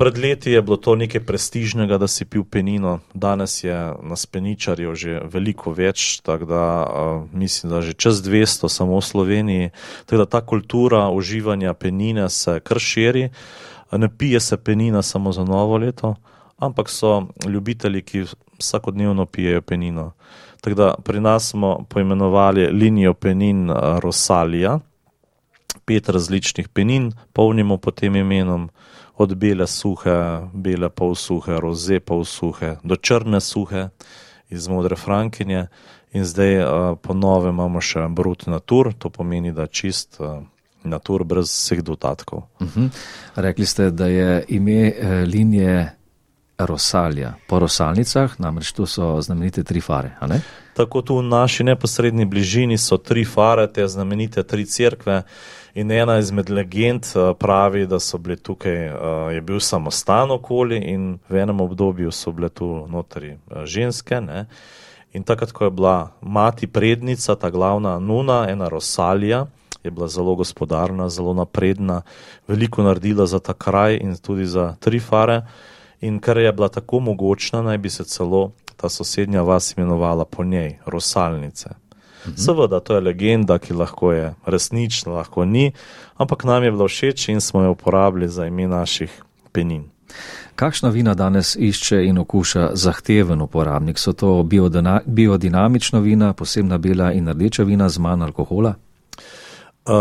Pred 0.00 0.18
leti 0.18 0.50
je 0.50 0.62
bilo 0.62 0.76
to 0.80 0.94
nekaj 0.96 1.20
prestižnega, 1.28 1.98
da 2.00 2.06
si 2.08 2.24
pil 2.24 2.44
penino, 2.48 3.00
danes 3.14 3.58
je 3.64 3.74
na 4.02 4.16
speničarju 4.16 4.94
že 4.96 5.18
veliko 5.28 5.74
več, 5.76 6.22
tako 6.24 6.48
da 6.48 6.62
uh, 6.88 7.26
mislim, 7.36 7.68
da 7.68 7.82
že 7.84 7.92
čez 7.92 8.22
200 8.24 8.70
samo 8.72 8.96
v 8.96 9.04
Sloveniji. 9.04 9.70
Tako 10.08 10.22
da 10.22 10.26
ta 10.26 10.40
kultura 10.40 11.10
uživanja 11.12 11.74
penine 11.76 12.30
se 12.32 12.60
kar 12.64 12.80
širi. 12.80 13.28
Ne 13.92 14.08
pije 14.08 14.40
se 14.40 14.56
penina 14.56 15.02
samo 15.02 15.32
za 15.36 15.44
novo 15.44 15.76
leto, 15.76 16.14
ampak 16.56 16.88
so 16.88 17.26
ljubitelji, 17.44 18.02
ki 18.02 18.24
vsakodnevno 18.58 19.26
pijejo 19.26 19.60
penino. 19.60 20.12
Tako 20.60 20.76
da 20.76 20.94
pri 21.04 21.20
nas 21.20 21.50
smo 21.50 21.84
poimenovali 21.88 22.70
linijo 22.72 23.14
penin 23.14 23.68
Rosalija, 24.00 24.78
pet 25.84 26.08
različnih 26.08 26.68
penin, 26.68 27.12
polnimo 27.32 27.76
pod 27.76 28.00
tem 28.00 28.16
imenom, 28.16 28.70
od 29.20 29.34
bele 29.34 29.66
suhe, 29.66 30.16
bele 30.52 30.88
polsuhe, 30.88 31.60
roze 31.60 32.00
polsuhe, 32.00 32.76
do 32.82 32.96
črne 32.96 33.40
suhe 33.40 33.88
iz 34.48 34.68
modre 34.68 34.96
frankinje. 34.96 35.66
In 36.12 36.24
zdaj 36.24 36.56
po 37.02 37.14
novem 37.14 37.54
imamo 37.54 37.80
še 37.80 38.08
brut 38.08 38.48
natur, 38.50 38.94
to 38.98 39.12
pomeni, 39.12 39.52
da 39.52 39.66
čist 39.66 40.18
natur 40.82 41.24
brez 41.28 41.52
vseh 41.52 41.82
dodatkov. 41.84 42.48
Uh 42.60 42.66
-huh. 42.66 42.88
Rekli 43.36 43.66
ste, 43.66 43.90
da 43.90 44.06
je 44.06 44.44
ime 44.48 44.92
linije 45.26 46.00
Rosalja. 46.58 47.34
Po 47.48 47.58
rosalnicah, 47.58 48.40
namreč 48.40 48.72
tu 48.72 48.86
so 48.86 49.20
znamenite 49.20 49.64
tri 49.64 49.80
fare. 49.80 50.10
Tako 50.74 51.02
tu 51.02 51.16
v 51.16 51.22
naši 51.22 51.64
neposrednji 51.64 52.24
bližini 52.24 52.78
so 52.78 52.96
tri 52.96 53.24
fare, 53.24 53.66
te 53.72 53.88
znamenite 53.88 54.42
tri 54.42 54.66
cerkve. 54.66 55.22
In 55.74 55.90
ena 55.90 56.18
izmed 56.18 56.50
legend 56.50 57.06
pravi, 57.38 57.86
da 57.86 58.00
so 58.00 58.18
bile 58.18 58.36
tukaj, 58.36 58.78
je 59.34 59.40
bil 59.40 59.60
samostan 59.60 60.30
okoli 60.30 60.78
in 60.90 61.18
v 61.28 61.42
enem 61.42 61.60
obdobju 61.60 62.10
so 62.10 62.32
bile 62.32 62.48
tu 62.48 62.86
notri 62.88 63.36
ženske. 63.64 64.20
Ne? 64.20 64.46
In 65.12 65.22
takrat, 65.22 65.52
ko 65.52 65.64
je 65.64 65.70
bila 65.70 66.12
mati 66.20 66.66
prednica, 66.66 67.34
ta 67.34 67.50
glavna 67.50 67.98
nuna, 67.98 68.46
ena 68.50 68.68
Rosalija, 68.68 69.46
je 69.82 69.90
bila 69.90 70.08
zelo 70.08 70.34
gospodarna, 70.34 71.08
zelo 71.08 71.34
napredna, 71.34 72.02
veliko 72.48 72.82
naredila 72.82 73.26
za 73.26 73.38
ta 73.38 73.52
kraj 73.52 73.96
in 73.96 74.16
tudi 74.16 74.46
za 74.46 74.74
tri 74.80 75.00
fare. 75.00 75.42
In 76.00 76.20
ker 76.20 76.38
je 76.38 76.52
bila 76.52 76.68
tako 76.68 77.00
mogočna, 77.00 77.62
naj 77.62 77.78
bi 77.78 77.90
se 77.90 78.04
celo 78.04 78.50
ta 78.76 78.88
sosednja 78.88 79.42
vas 79.42 79.74
imenovala 79.76 80.24
po 80.24 80.44
njej, 80.44 80.78
Rosalnice. 80.86 81.70
Mhm. 82.26 82.36
Seveda, 82.36 82.80
to 82.80 82.94
je 82.94 83.00
legenda, 83.00 83.58
ki 83.58 83.74
lahko 83.74 84.12
je 84.12 84.34
resnična, 84.46 85.12
lahko 85.12 85.44
ni, 85.44 85.72
ampak 86.16 86.44
nam 86.44 86.64
je 86.64 86.70
bilo 86.70 86.88
všeč 86.88 87.28
in 87.28 87.40
smo 87.40 87.62
jo 87.62 87.70
uporabili 87.70 88.28
za 88.28 88.46
ime 88.46 88.68
naših 88.68 89.22
penin. 89.52 89.84
Kakšna 90.54 90.88
vina 90.88 91.14
danes 91.14 91.56
išče 91.56 92.04
in 92.04 92.18
okuša 92.18 92.70
zahteven 92.74 93.40
uporabnik? 93.40 93.98
So 93.98 94.12
to 94.12 94.42
biodinamična 95.06 95.98
vina, 95.98 96.32
posebna 96.32 96.78
bela 96.78 97.12
in 97.12 97.28
rdeča 97.28 97.62
vina 97.62 97.88
z 97.88 97.98
manj 97.98 98.22
alkohola? 98.22 98.74
Uh, 99.86 99.94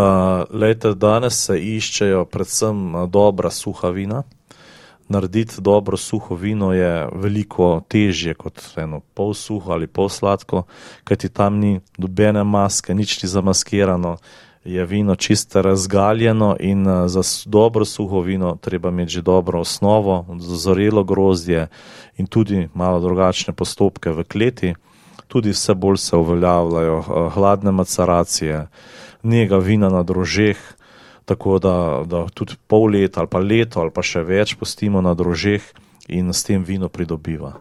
lejte, 0.51 0.93
danes 0.93 1.45
se 1.45 1.55
iščejo 1.59 2.25
predvsem 2.25 3.07
dobra 3.07 3.49
suha 3.49 3.89
vina 3.89 4.23
narediti 5.09 5.61
dobro 5.61 5.97
suho 5.97 6.35
vino 6.35 6.73
je 6.73 7.07
veliko 7.13 7.81
težje 7.87 8.33
kot 8.33 8.61
eno 8.77 8.99
pol 9.13 9.33
suho 9.33 9.71
ali 9.71 9.87
pol 9.87 10.09
sladko, 10.09 10.63
kajti 11.03 11.29
tam 11.29 11.59
ni 11.59 11.79
dobene 11.97 12.43
maske, 12.43 12.93
nič 12.93 13.23
ni 13.23 13.29
zamaskirano, 13.29 14.17
je 14.63 14.85
vino 14.85 15.15
čisto 15.15 15.61
razgaljeno 15.61 16.55
in 16.59 16.85
za 17.07 17.21
dobro 17.45 17.85
suho 17.85 18.21
vino 18.21 18.57
treba 18.61 18.89
imeti 18.89 19.11
že 19.11 19.21
dobro 19.21 19.59
osnovo, 19.59 20.25
zorelo 20.39 21.03
grozdje 21.03 21.67
in 22.17 22.27
tudi 22.27 22.69
malo 22.73 22.99
drugačne 22.99 23.53
postopke 23.53 24.09
v 24.09 24.23
kleti. 24.23 24.73
Tudi 25.27 25.49
vse 25.49 25.73
bolj 25.73 25.97
se 25.97 26.15
uveljavljajo 26.15 27.29
hladne 27.33 27.71
maceracije, 27.71 28.67
njega 29.23 29.57
vina 29.57 29.89
na 29.89 30.03
drožeh, 30.03 30.57
tako 31.29 31.59
da, 31.61 31.75
da 32.09 32.25
tudi 32.33 32.57
pol 32.67 32.89
leta 32.97 33.21
ali 33.21 33.29
pa 33.29 33.39
leto 33.39 33.83
ali 33.83 33.93
pa 33.93 34.01
še 34.01 34.25
več 34.25 34.55
pustimo 34.57 35.01
na 35.05 35.13
drožeh 35.13 35.61
in 36.09 36.33
s 36.33 36.43
tem 36.47 36.65
vino 36.65 36.89
pridobiva. 36.89 37.53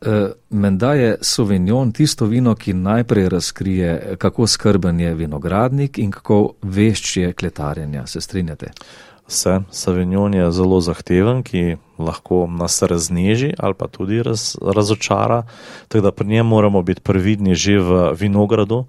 E, 0.00 0.32
menda 0.50 0.94
je 0.94 1.16
Sauvignon 1.20 1.92
tisto 1.92 2.26
vino, 2.26 2.54
ki 2.54 2.72
najprej 2.72 3.28
razkrije, 3.28 4.16
kako 4.18 4.46
skrben 4.46 5.00
je 5.00 5.14
vinogradnik 5.14 5.98
in 5.98 6.10
kako 6.10 6.54
vešč 6.62 7.16
je 7.16 7.32
kletarjenja. 7.32 8.06
Se 8.06 8.20
strinjate? 8.20 8.72
Se, 9.28 9.60
Sauvignon 9.70 10.34
je 10.34 10.50
zelo 10.52 10.80
zahteven, 10.84 11.42
ki 11.42 11.76
lahko 11.98 12.46
nas 12.50 12.82
razneži 12.82 13.54
ali 13.58 13.74
pa 13.74 13.88
tudi 13.88 14.22
raz, 14.22 14.56
razočara, 14.60 15.42
tako 15.88 16.04
da 16.04 16.12
pri 16.12 16.28
njem 16.28 16.46
moramo 16.46 16.82
biti 16.82 17.00
previdni 17.00 17.54
že 17.54 17.78
v 17.78 18.12
vinogradu. 18.20 18.84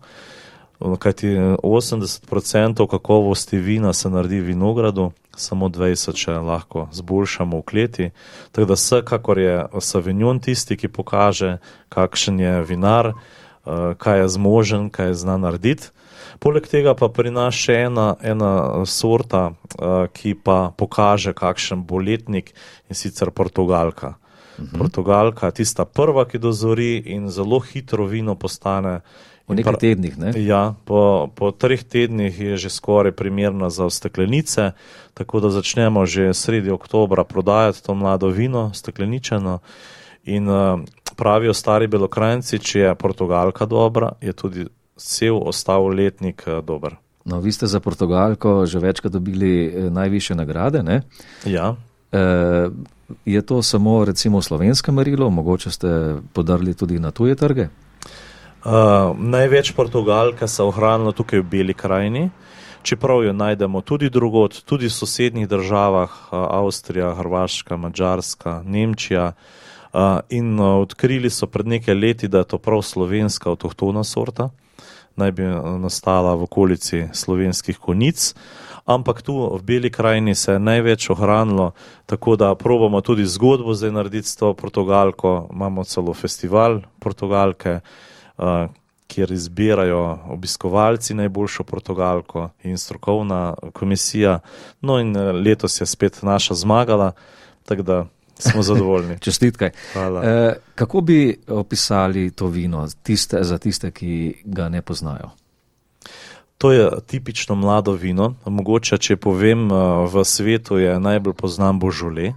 Kajti 0.79 1.27
80% 1.63 2.88
kakovosti 2.88 3.58
vina 3.58 3.94
se 3.94 4.10
naredi 4.10 4.41
v 4.41 4.51
vinogradu, 4.51 5.12
samo 5.36 5.70
20% 5.70 6.15
če 6.15 6.38
lahko 6.39 6.88
zboljšamo 6.91 7.60
v 7.60 7.63
kleti. 7.63 8.10
Tako 8.51 8.67
da 8.67 8.74
vsekakor 8.74 9.39
je 9.39 9.55
Savignon 9.79 10.39
tisti, 10.39 10.77
ki 10.77 10.88
pokaže, 10.88 11.58
kakšen 11.89 12.39
je 12.39 12.55
vinar, 12.63 13.13
kaj 13.98 14.20
je 14.20 14.27
zmožen, 14.29 14.89
kaj 14.89 15.13
je 15.13 15.20
zna 15.24 15.38
narediti. 15.38 15.91
Poleg 16.39 16.67
tega 16.67 16.94
pa 16.98 17.08
pri 17.08 17.32
nas 17.32 17.55
še 17.55 17.77
ena, 17.88 18.15
ena 18.20 18.84
sorta, 18.86 19.53
ki 20.12 20.36
pa 20.44 20.75
pokaže, 20.75 21.32
kakšen 21.34 21.86
bo 21.88 22.01
letnik 22.03 22.51
in 22.89 22.96
sicer 22.96 23.32
Portugalka. 23.32 24.15
Mhm. 24.60 24.79
Portugalka 24.79 25.48
je 25.48 25.63
tista 25.63 25.86
prva, 25.86 26.25
ki 26.25 26.39
dozori 26.39 27.03
in 27.05 27.29
zelo 27.29 27.60
hitro 27.60 28.05
vino 28.05 28.36
postane. 28.36 29.01
V 29.47 29.53
nekaj 29.53 29.77
tednih, 29.77 30.17
ne? 30.17 30.33
Ja, 30.41 30.73
po, 30.89 31.29
po 31.29 31.51
treh 31.53 31.83
tednih 31.83 32.33
je 32.33 32.57
že 32.57 32.69
skoraj 32.73 33.13
primerna 33.13 33.69
za 33.69 33.89
steklenice, 33.89 34.73
tako 35.13 35.39
da 35.39 35.53
začnemo 35.53 36.05
že 36.05 36.33
sredi 36.33 36.73
oktobra 36.73 37.23
prodajati 37.23 37.83
to 37.85 37.93
mlado 37.93 38.33
vino, 38.33 38.73
stekleničeno. 38.73 39.59
In 40.25 40.49
uh, 40.49 40.81
pravijo 41.15 41.53
stari 41.53 41.87
belokrajci, 41.87 42.59
če 42.59 42.79
je 42.79 42.95
Portugalka 42.95 43.69
dobra, 43.69 44.17
je 44.21 44.33
tudi 44.33 44.65
cel 44.97 45.37
ostal 45.37 45.93
letnik 45.93 46.41
uh, 46.47 46.65
dober. 46.65 46.97
No, 47.25 47.39
vi 47.41 47.51
ste 47.51 47.67
za 47.67 47.79
Portugalko 47.79 48.65
že 48.65 48.79
večkrat 48.79 49.13
dobili 49.13 49.65
eh, 49.65 49.89
najviše 49.89 50.35
nagrade, 50.35 50.83
ne? 50.83 51.01
Ja. 51.45 51.75
E, 52.11 52.21
je 53.25 53.41
to 53.41 53.61
samo 53.61 54.05
recimo 54.05 54.41
slovensko 54.41 54.91
merilo, 54.91 55.29
mogoče 55.29 55.71
ste 55.71 56.15
podarili 56.33 56.73
tudi 56.73 56.99
na 56.99 57.11
tuje 57.11 57.35
trge? 57.35 57.67
Uh, 58.65 58.72
največ 59.17 59.72
Portugalka 59.72 60.48
se 60.48 60.63
ohranilo 60.63 61.12
tukaj 61.12 61.39
v 61.39 61.43
Beli 61.43 61.74
krajini. 61.74 62.29
čeprav 62.86 63.24
jo 63.24 63.34
najdemo 63.34 63.81
tudi 63.81 64.10
drugot, 64.10 64.62
tudi 64.65 64.86
v 64.86 64.93
sosednjih 64.93 65.48
državah, 65.50 66.10
Avstrija, 66.31 67.15
Hrvaška, 67.15 67.77
Mačarska, 67.77 68.62
Nemčija. 68.65 69.34
In 70.29 70.60
odkrili 70.60 71.29
so 71.29 71.48
pred 71.48 71.67
nekaj 71.67 71.95
leti, 71.95 72.27
da 72.27 72.38
je 72.38 72.53
to 72.53 72.57
prav 72.57 72.81
slovenska 72.81 73.50
avtohtona 73.50 74.03
sorta, 74.03 74.50
naj 75.15 75.31
bi 75.31 75.43
nastala 75.81 76.36
v 76.36 76.43
okolici 76.45 77.07
slovenskih 77.13 77.77
konic 77.77 78.34
ampak 78.86 79.22
tu 79.22 79.34
v 79.34 79.62
Beli 79.65 79.89
krajini 79.89 80.36
se 80.36 80.51
je 80.51 80.60
največ 80.60 81.10
ohranilo, 81.10 81.72
tako 82.05 82.36
da 82.36 82.55
probamo 82.55 83.01
tudi 83.01 83.25
zgodbo 83.25 83.74
zdaj 83.74 83.91
narediti 83.91 84.27
s 84.27 84.36
to 84.36 84.53
Portugalko. 84.53 85.50
Imamo 85.53 85.84
celo 85.84 86.13
festival 86.13 86.81
Portugalke, 87.00 87.81
uh, 87.81 88.14
kjer 89.08 89.32
izbirajo 89.32 90.20
obiskovalci 90.27 91.13
najboljšo 91.13 91.63
Portugalko 91.63 92.50
in 92.63 92.77
strokovna 92.77 93.54
komisija. 93.74 94.39
No 94.82 95.00
in 95.00 95.18
eh, 95.18 95.32
letos 95.32 95.82
je 95.82 95.86
spet 95.86 96.20
naša 96.22 96.54
zmagala, 96.54 97.12
tako 97.65 97.82
da. 97.82 98.06
Smo 98.39 98.63
zadovoljni. 98.70 99.20
Čestitke. 99.20 99.72
E, 100.24 100.54
kako 100.75 101.01
bi 101.01 101.38
opisali 101.48 102.32
to 102.32 102.48
vino 102.48 102.88
tiste, 103.04 103.44
za 103.44 103.58
tiste, 103.58 103.92
ki 103.92 104.42
ga 104.46 104.70
ne 104.70 104.82
poznajo? 104.82 105.30
To 106.58 106.72
je 106.72 106.89
tipično 107.08 107.56
mlado 107.56 107.92
vino. 107.92 108.34
Mogoče, 108.46 108.98
če 108.98 109.15
povem, 109.15 109.72
eh, 109.72 109.75
v 110.12 110.24
svetu 110.24 110.77
je 110.77 111.00
najbolj 111.00 111.34
poznan 111.34 111.80
Božole. 111.80 112.34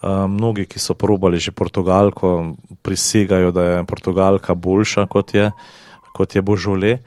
Eh, 0.00 0.26
mnogi, 0.28 0.64
ki 0.66 0.78
so 0.78 0.94
probali 0.94 1.38
že 1.38 1.52
Portugalko, 1.52 2.56
prisegajo, 2.82 3.50
da 3.52 3.62
je 3.62 3.84
Portugalka 3.84 4.54
boljša 4.54 5.06
kot 5.06 5.34
je, 5.34 5.50
kot 6.12 6.34
je 6.34 6.42
Božole. 6.42 6.98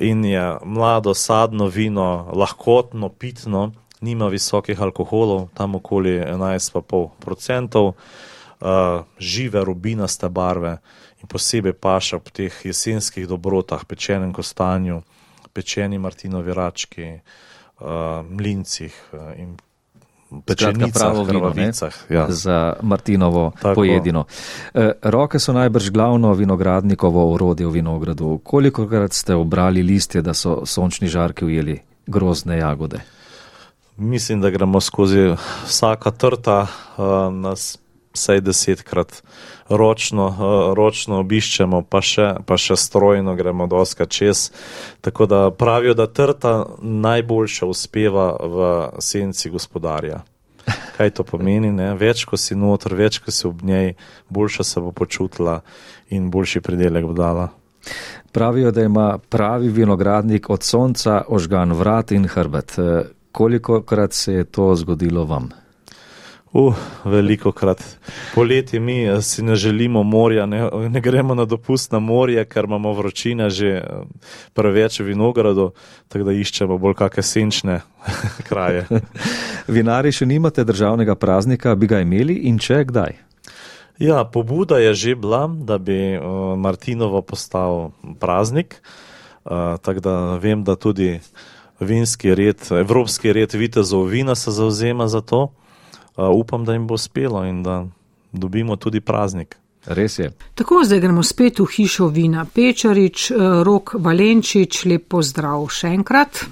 In 0.00 0.24
je 0.24 0.58
mlado 0.64 1.14
sadno 1.14 1.66
vino, 1.66 2.30
lahkotno, 2.32 3.08
pitno, 3.08 3.72
nima 4.00 4.28
visokih 4.28 4.80
alkoholov, 4.80 5.48
tam 5.54 5.74
okoli 5.74 6.22
11,5%, 6.22 7.92
eh, 7.92 9.02
žive 9.18 9.64
rubinaste 9.64 10.28
barve 10.28 10.78
in 11.22 11.28
posebej 11.28 11.72
paša 11.72 12.16
v 12.16 12.30
teh 12.32 12.54
jesenskih 12.64 13.26
dobrotah, 13.26 13.84
pečenem 13.84 14.32
kostanju 14.32 15.02
pečeni 15.52 15.98
martinovi 15.98 16.54
rački, 16.54 17.18
uh, 17.80 17.86
mlincih 18.30 18.94
uh, 19.12 19.18
in 20.30 20.42
pečenicah, 20.42 21.26
vino, 21.26 21.52
ja. 22.08 22.26
za 22.28 22.72
Martinovo 22.82 23.52
Tako. 23.62 23.74
pojedino. 23.74 24.24
E, 24.74 24.92
roke 25.02 25.38
so 25.38 25.52
najbrž 25.52 25.90
glavno 25.90 26.32
vinogradnikovo 26.32 27.32
urodje 27.32 27.66
v 27.66 27.70
vinogradu. 27.70 28.38
Kolikokrat 28.44 29.12
ste 29.12 29.34
obrali 29.34 29.82
listje, 29.82 30.22
da 30.22 30.34
so 30.34 30.62
sončni 30.66 31.08
žarki 31.08 31.44
ujeli 31.44 31.80
grozne 32.06 32.58
jagode? 32.58 33.00
Mislim, 33.96 34.40
da 34.40 34.50
gremo 34.50 34.80
skozi 34.80 35.34
vsaka 35.66 36.10
trta, 36.10 36.66
uh, 36.96 37.34
nas 37.34 37.78
vsaj 38.14 38.40
desetkrat 38.40 39.22
ročno, 39.68 40.26
uh, 40.26 40.74
ročno 40.74 41.20
obiščemo, 41.20 41.82
pa 41.82 42.02
še, 42.02 42.32
pa 42.46 42.58
še 42.58 42.76
strojno 42.76 43.36
gremo 43.38 43.66
doska 43.70 44.06
čez. 44.06 44.50
Tako 45.00 45.26
da 45.26 45.40
pravijo, 45.50 45.94
da 45.94 46.06
trta 46.06 46.64
najboljša 46.82 47.66
uspeva 47.66 48.32
v 48.40 48.66
senci 48.98 49.50
gospodarja. 49.50 50.24
Kaj 50.96 51.14
to 51.16 51.24
pomeni? 51.24 51.70
Ne? 51.72 51.94
Več, 51.98 52.26
ko 52.28 52.36
si 52.36 52.54
noter, 52.58 52.94
več, 52.94 53.20
ko 53.24 53.32
si 53.32 53.46
ob 53.48 53.62
njej, 53.64 53.94
boljša 54.28 54.66
se 54.66 54.80
bo 54.80 54.92
počutila 54.92 55.60
in 56.10 56.30
boljši 56.30 56.60
pridelek 56.60 57.06
bo 57.06 57.16
dala. 57.16 57.48
Pravijo, 58.32 58.70
da 58.70 58.82
ima 58.84 59.18
pravi 59.18 59.68
vinogradnik 59.68 60.50
od 60.50 60.62
sonca 60.62 61.22
ožgan 61.28 61.72
vrat 61.72 62.12
in 62.12 62.28
hrbet. 62.28 62.76
Koliko 63.32 63.82
krat 63.82 64.12
se 64.12 64.34
je 64.34 64.44
to 64.44 64.74
zgodilo 64.76 65.24
vam? 65.24 65.48
Uh, 66.52 66.74
veliko 67.04 67.52
krat. 67.52 67.82
Poleti 68.34 68.80
mi 68.80 69.04
eh, 69.04 69.22
si 69.22 69.42
ne 69.42 69.54
želimo 69.54 70.02
morja, 70.02 70.46
ne, 70.46 70.70
ne 70.88 71.00
gremo 71.00 71.34
na 71.34 71.44
dopust 71.44 71.92
na 71.92 71.98
morje, 71.98 72.42
ker 72.44 72.64
imamo 72.64 72.92
vročina 72.92 73.50
že 73.50 73.66
eh, 73.66 73.84
preveč 74.54 74.98
vinogradov, 75.00 75.70
tako 76.08 76.24
da 76.24 76.32
iščemo 76.34 76.78
bolj 76.78 76.96
kakšne 76.98 77.22
senčne 77.22 77.76
kraje. 78.48 78.82
Vinari 79.74 80.10
še 80.10 80.26
nimate 80.26 80.64
državnega 80.66 81.14
praznika, 81.14 81.76
bi 81.78 81.86
ga 81.86 82.02
imeli 82.02 82.40
in 82.50 82.58
če 82.58 82.82
kdaj? 82.90 83.14
Ja, 84.02 84.24
pobuda 84.24 84.82
je 84.82 84.94
že 84.94 85.14
bila, 85.14 85.46
da 85.46 85.78
bi 85.78 86.18
uh, 86.18 86.58
Martinovo 86.58 87.22
postal 87.22 87.92
praznik, 88.18 88.80
uh, 89.44 89.78
tako 89.78 90.00
da 90.02 90.16
vem, 90.42 90.66
da 90.66 90.74
tudi 90.74 91.20
vinski 91.78 92.34
red, 92.34 92.58
evropski 92.74 93.32
red 93.32 93.54
vitezov 93.54 94.10
vina 94.10 94.34
se 94.34 94.50
zauzema 94.50 95.06
za 95.06 95.20
to 95.20 95.52
upam, 96.16 96.64
da 96.64 96.72
jim 96.72 96.86
bo 96.86 96.94
uspelo 96.94 97.44
in 97.44 97.62
da 97.62 97.84
dobimo 98.32 98.76
tudi 98.76 99.00
praznik. 99.00 99.56
Res 99.86 100.18
je. 100.18 100.30
Tako 100.54 100.82
zdaj 100.84 101.00
gremo 101.00 101.22
spet 101.22 101.58
v 101.58 101.64
hišo 101.64 102.10
vina 102.12 102.44
Pečarič, 102.44 103.30
rok 103.64 103.94
Valenčič, 103.96 104.84
lepo 104.84 105.22
zdrav 105.24 105.64
še 105.72 105.94
enkrat. 105.96 106.44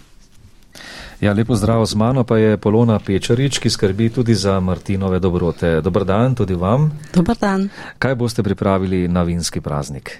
Ja, 1.20 1.34
lepo 1.34 1.52
zdrav 1.58 1.84
z 1.84 1.98
mano 1.98 2.24
pa 2.24 2.38
je 2.38 2.56
Polona 2.56 2.96
Pečarič, 2.98 3.58
ki 3.58 3.70
skrbi 3.70 4.08
tudi 4.14 4.34
za 4.34 4.60
Martinove 4.60 5.18
dobrote. 5.20 5.80
Dobr 5.84 6.06
dan 6.08 6.34
tudi 6.34 6.54
vam. 6.54 6.88
Dobr 7.12 7.36
dan. 7.36 7.68
Kaj 7.98 8.14
boste 8.14 8.42
pripravili 8.42 9.08
na 9.08 9.26
vinski 9.26 9.60
praznik? 9.60 10.14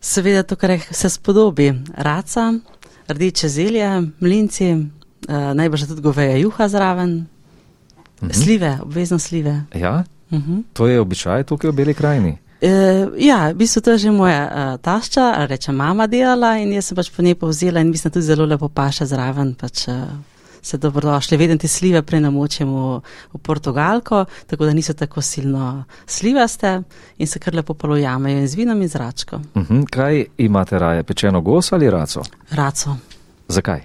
Seveda 0.00 0.42
to, 0.42 0.56
kar 0.56 0.80
se 0.90 1.10
spodobi. 1.10 1.70
Raca, 1.94 2.54
rdeče 3.08 3.48
zelje, 3.48 3.86
mlinci, 4.20 4.72
najbrž 5.28 5.86
tudi 5.92 6.02
goveja 6.02 6.40
juha 6.40 6.68
zraven, 6.68 7.26
-hmm. 8.28 8.42
Slive, 8.42 8.78
obvezno 8.82 9.18
slive. 9.18 9.64
Ja? 9.74 10.04
Uh 10.30 10.38
mhm. 10.38 10.52
-huh. 10.52 10.62
To 10.72 10.86
je 10.86 11.00
običaj 11.00 11.44
tukaj 11.44 11.70
v 11.70 11.74
Beli 11.74 11.94
krajini. 11.94 12.38
E, 12.60 13.06
ja, 13.16 13.50
v 13.50 13.54
bistvu 13.54 13.80
to 13.80 13.90
je 13.90 13.98
že 13.98 14.10
moja 14.10 14.44
uh, 14.44 14.80
tašča, 14.80 15.46
reče 15.48 15.72
mama 15.72 16.06
delala 16.06 16.58
in 16.58 16.72
jaz 16.72 16.84
sem 16.84 16.96
pač 16.96 17.10
po 17.10 17.22
njej 17.22 17.34
povzela 17.34 17.80
in 17.80 17.90
mislim 17.90 18.12
tudi 18.12 18.26
zelo 18.26 18.44
lepo 18.44 18.68
paše 18.68 19.06
zraven. 19.06 19.54
Pač, 19.54 19.88
uh, 19.88 19.94
Se 20.62 20.76
dobrodošli, 20.78 21.36
vedem 21.36 21.58
te 21.58 21.68
slive 21.68 22.02
prenamočimo 22.02 23.00
v 23.32 23.38
Portugalko, 23.38 24.24
tako 24.46 24.64
da 24.64 24.72
niso 24.72 24.92
tako 24.92 25.22
silno 25.22 25.84
slivaste 26.06 26.82
in 27.18 27.26
se 27.26 27.38
kar 27.38 27.54
lepo 27.54 27.74
polojamejo 27.74 28.38
in 28.38 28.48
z 28.48 28.54
vinom 28.54 28.82
in 28.82 28.88
zračko. 28.88 29.36
Uh 29.36 29.62
mhm, 29.62 29.80
-huh. 29.80 29.90
Kaj 29.90 30.24
imate 30.38 30.78
raje, 30.78 31.02
pečeno 31.02 31.40
gos 31.40 31.72
ali 31.72 31.90
raco? 31.90 32.22
Raco. 32.50 32.96
Zakaj? 33.48 33.80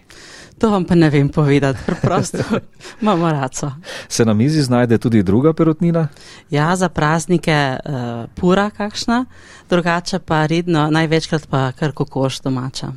To 0.58 0.70
vam 0.72 0.86
pa 0.86 0.96
ne 0.96 1.10
vem 1.10 1.30
povedati, 1.30 1.80
preprosto 1.86 2.38
imamo 3.02 3.32
raco. 3.32 3.72
Se 4.08 4.26
na 4.26 4.34
mizi 4.34 4.62
znajde 4.62 4.98
tudi 4.98 5.24
druga 5.24 5.54
perutnina? 5.54 6.08
Ja, 6.50 6.76
za 6.76 6.89
praznike 6.89 7.78
uh, 7.86 8.30
pura 8.36 8.70
kakšna, 8.70 9.26
drugače 9.70 10.20
pa 10.20 10.46
redno, 10.46 10.88
največkrat 10.91 11.48
pa 11.50 11.72
kar 11.72 11.91
kokoš 11.91 12.39
domača. 12.39 12.88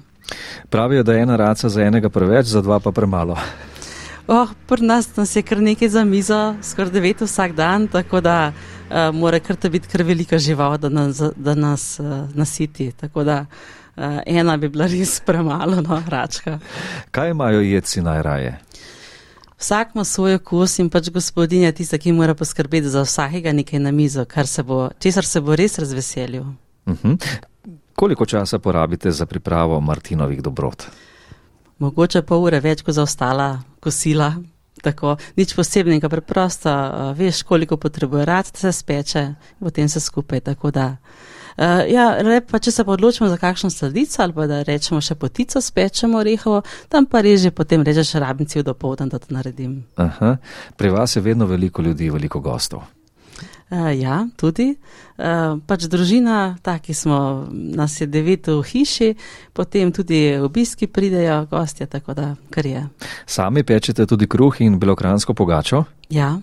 Pravijo, 0.70 1.02
da 1.02 1.12
je 1.12 1.22
ena 1.22 1.36
raca 1.36 1.68
za 1.68 1.82
enega 1.82 2.08
preveč, 2.08 2.46
za 2.46 2.62
dva 2.62 2.80
pa 2.80 2.92
premalo. 2.92 3.36
Oh, 4.26 4.48
pri 4.66 4.84
nas, 4.84 5.16
nas 5.16 5.36
je 5.36 5.42
kar 5.42 5.58
nekaj 5.58 5.88
za 5.88 6.04
mizo, 6.04 6.54
skoraj 6.62 6.92
devet 6.92 7.20
vsak 7.20 7.52
dan, 7.52 7.88
tako 7.88 8.20
da 8.20 8.52
uh, 8.52 9.14
mora 9.14 9.40
kar 9.40 9.56
biti 9.70 9.88
kar 9.88 10.02
velika 10.02 10.38
žival, 10.38 10.78
da 10.78 10.88
nas, 10.88 11.22
da 11.36 11.54
nas 11.54 12.00
uh, 12.00 12.28
nasiti. 12.34 12.92
Tako 12.92 13.24
da 13.24 13.40
uh, 13.40 13.77
uh, 13.98 14.20
ena 14.26 14.56
bi 14.56 14.68
bila 14.68 14.86
res 14.86 15.20
premalo, 15.20 15.82
no, 15.82 16.02
račka. 16.08 16.58
Kaj 17.10 17.30
imajo 17.30 17.60
jedci 17.60 18.02
najraje? 18.02 18.58
Vsak 19.58 19.88
ima 19.94 20.04
svoj 20.04 20.34
okus 20.38 20.78
in 20.78 20.90
pač 20.90 21.10
gospodinja 21.10 21.72
tista, 21.72 21.98
ki 21.98 22.12
mora 22.14 22.34
poskrbeti 22.34 22.88
za 22.88 23.02
vsakega 23.02 23.52
nekaj 23.52 23.80
na 23.82 23.90
mizo, 23.92 24.26
se 24.44 24.62
bo, 24.62 24.90
česar 24.98 25.24
se 25.24 25.40
bo 25.40 25.56
res 25.56 25.78
razveselil. 25.78 26.42
Uh 26.86 26.92
mhm. 26.92 27.12
-huh. 27.12 27.38
Koliko 27.94 28.26
časa 28.26 28.58
porabite 28.58 29.10
za 29.10 29.26
pripravo 29.26 29.80
Martinovih 29.80 30.42
dobrot? 30.42 30.84
Mogoče 31.78 32.22
pol 32.22 32.44
ure 32.44 32.60
več 32.60 32.82
kot 32.82 32.94
za 32.94 33.02
ostala 33.02 33.62
kosila. 33.80 34.32
Tako, 34.82 35.16
nič 35.36 35.54
posebnega, 35.54 36.08
preprosto 36.08 36.70
uh, 36.70 37.18
veš, 37.18 37.42
koliko 37.42 37.76
potrebuje 37.76 38.24
rad, 38.24 38.50
da 38.52 38.58
se 38.58 38.72
speče, 38.72 39.34
potem 39.60 39.88
se 39.88 40.00
skupaj. 40.00 40.40
Tako 40.40 40.70
da 40.70 40.96
Uh, 41.58 41.82
ja, 41.90 42.04
pa 42.46 42.60
če 42.62 42.70
se 42.70 42.84
pa 42.86 42.92
odločimo 42.94 43.26
za 43.28 43.36
kakšno 43.36 43.70
sladico 43.74 44.22
ali 44.22 44.32
pa 44.32 44.44
da 44.46 44.60
rečemo 44.62 45.00
še 45.02 45.16
potico, 45.18 45.58
spečemo 45.60 46.20
orehovo, 46.20 46.60
tam 46.88 47.08
pa 47.10 47.18
reže 47.18 47.50
potem 47.50 47.82
rečeš 47.82 48.14
rabnici 48.22 48.60
v 48.60 48.62
dopoldan, 48.68 49.10
da 49.10 49.18
to 49.18 49.34
naredim. 49.34 49.82
Aha. 49.98 50.36
Pri 50.78 50.92
vas 50.94 51.16
je 51.16 51.22
vedno 51.22 51.50
veliko 51.50 51.82
ljudi, 51.82 52.12
veliko 52.14 52.38
gostov. 52.40 52.86
Uh, 53.68 53.90
ja, 53.90 54.22
tudi. 54.38 54.70
Uh, 55.18 55.58
pač 55.66 55.90
družina, 55.90 56.54
taki 56.62 56.94
smo, 56.94 57.50
nas 57.50 57.98
je 57.98 58.06
devet 58.06 58.46
v 58.46 58.62
hiši, 58.62 59.10
potem 59.52 59.90
tudi 59.92 60.38
obiski 60.38 60.86
pridejo, 60.86 61.42
gostje, 61.50 61.90
tako 61.90 62.14
da 62.14 62.30
kar 62.54 62.70
je. 62.70 62.86
Sami 63.26 63.66
pečete 63.66 64.06
tudi 64.06 64.30
kruh 64.30 64.62
in 64.62 64.78
belokransko 64.78 65.34
pogačo? 65.34 65.84
Ja, 66.08 66.36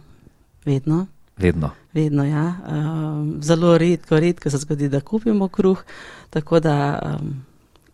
vedno. 0.67 1.05
Vedno. 1.37 1.71
Vedno, 1.93 2.23
ja. 2.23 2.45
Um, 2.67 3.39
zelo 3.43 3.77
redko, 3.77 4.19
redko 4.19 4.49
se 4.49 4.57
zgodi, 4.57 4.89
da 4.89 5.01
kupimo 5.01 5.47
kruh, 5.47 5.83
tako 6.29 6.59
da 6.59 6.75
um, 7.03 7.33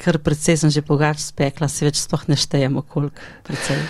kar 0.01 0.17
precej 0.17 0.57
sem 0.57 0.69
že 0.73 0.81
pogač 0.85 1.21
spekla, 1.21 1.69
se 1.69 1.85
več 1.85 2.01
sploh 2.01 2.25
ne 2.29 2.37
štejemo, 2.37 2.81
koliko 2.81 3.17
precej. 3.45 3.81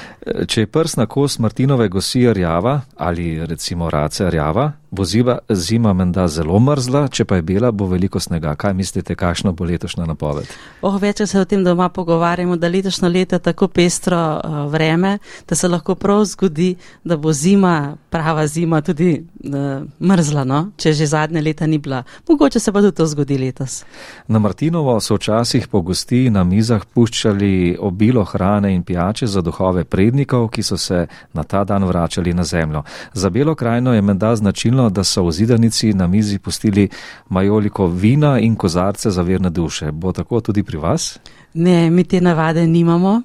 Če 0.47 0.65
je 0.65 0.71
prsna 0.71 1.07
kost 1.11 1.39
Martinove 1.43 1.87
gosi 1.91 2.25
rjava 2.33 2.81
ali 2.95 3.39
recimo 3.45 3.89
race 3.89 4.29
rjava, 4.29 4.71
bo 4.91 5.05
ziva, 5.05 5.37
zima 5.49 5.93
menda 5.93 6.27
zelo 6.27 6.59
mrzla, 6.59 7.05
če 7.07 7.25
pa 7.25 7.37
je 7.39 7.45
bela, 7.47 7.71
bo 7.71 7.87
veliko 7.87 8.19
snega. 8.19 8.55
Kaj 8.59 8.73
mislite, 8.75 9.15
kakšno 9.15 9.53
bo 9.55 9.63
letošnja 9.63 10.05
napoved? 10.05 10.51
Oh, 10.81 10.97
večer 11.01 11.27
se 11.27 11.39
o 11.39 11.45
tem 11.45 11.63
doma 11.63 11.89
pogovarjamo, 11.89 12.57
da 12.59 12.67
letošnjo 12.67 13.09
leto 13.09 13.35
je 13.35 13.39
tako 13.39 13.67
pestro 13.67 14.19
uh, 14.35 14.71
vreme, 14.71 15.17
da 15.49 15.55
se 15.55 15.67
lahko 15.67 15.95
prav 15.95 16.25
zgodi, 16.25 16.75
da 17.03 17.17
bo 17.17 17.33
zima, 17.33 17.95
prava 18.09 18.47
zima, 18.47 18.81
tudi 18.81 19.23
uh, 19.43 19.87
mrzla, 19.99 20.43
no? 20.43 20.59
če 20.77 20.93
že 20.93 21.07
zadnje 21.07 21.41
leta 21.41 21.67
ni 21.67 21.77
bila. 21.77 22.03
Mogoče 22.27 22.59
se 22.59 22.71
pa 22.71 22.81
tudi 22.81 22.97
to 22.97 23.05
zgodi 23.05 23.37
letos. 23.37 23.83
Na 24.27 24.39
Martinovo 24.39 24.99
so 24.99 25.15
včasih 25.15 25.67
po 25.67 25.81
gosti 25.81 26.29
na 26.29 26.43
mizah 26.43 26.83
puščali 26.85 27.77
obilo 27.79 28.23
hrane 28.23 28.75
in 28.75 28.83
pijače 28.83 29.27
za 29.27 29.41
duhove 29.41 29.83
prednikov, 29.83 30.49
ki 30.49 30.63
so 30.63 30.77
se 30.77 31.07
na 31.33 31.43
ta 31.43 31.63
dan 31.63 31.83
vračali 31.87 32.33
na 32.33 32.43
zemljo. 32.43 32.83
Za 33.13 33.29
Belo 33.29 33.55
krajino 33.55 33.93
je 33.93 34.01
menda 34.01 34.35
značilno, 34.35 34.80
da 34.89 35.03
so 35.03 35.23
v 35.23 35.31
zidanici 35.31 35.93
na 35.93 36.07
mizi 36.07 36.39
pustili 36.39 36.89
majoliko 37.29 37.87
vina 37.87 38.39
in 38.39 38.55
kozarce 38.55 39.11
za 39.11 39.21
verne 39.21 39.49
duše. 39.49 39.91
Bo 39.91 40.11
tako 40.11 40.41
tudi 40.41 40.63
pri 40.63 40.77
vas? 40.77 41.19
Ne, 41.53 41.89
mi 41.89 42.03
te 42.03 42.21
navade 42.21 42.67
nimamo. 42.67 43.21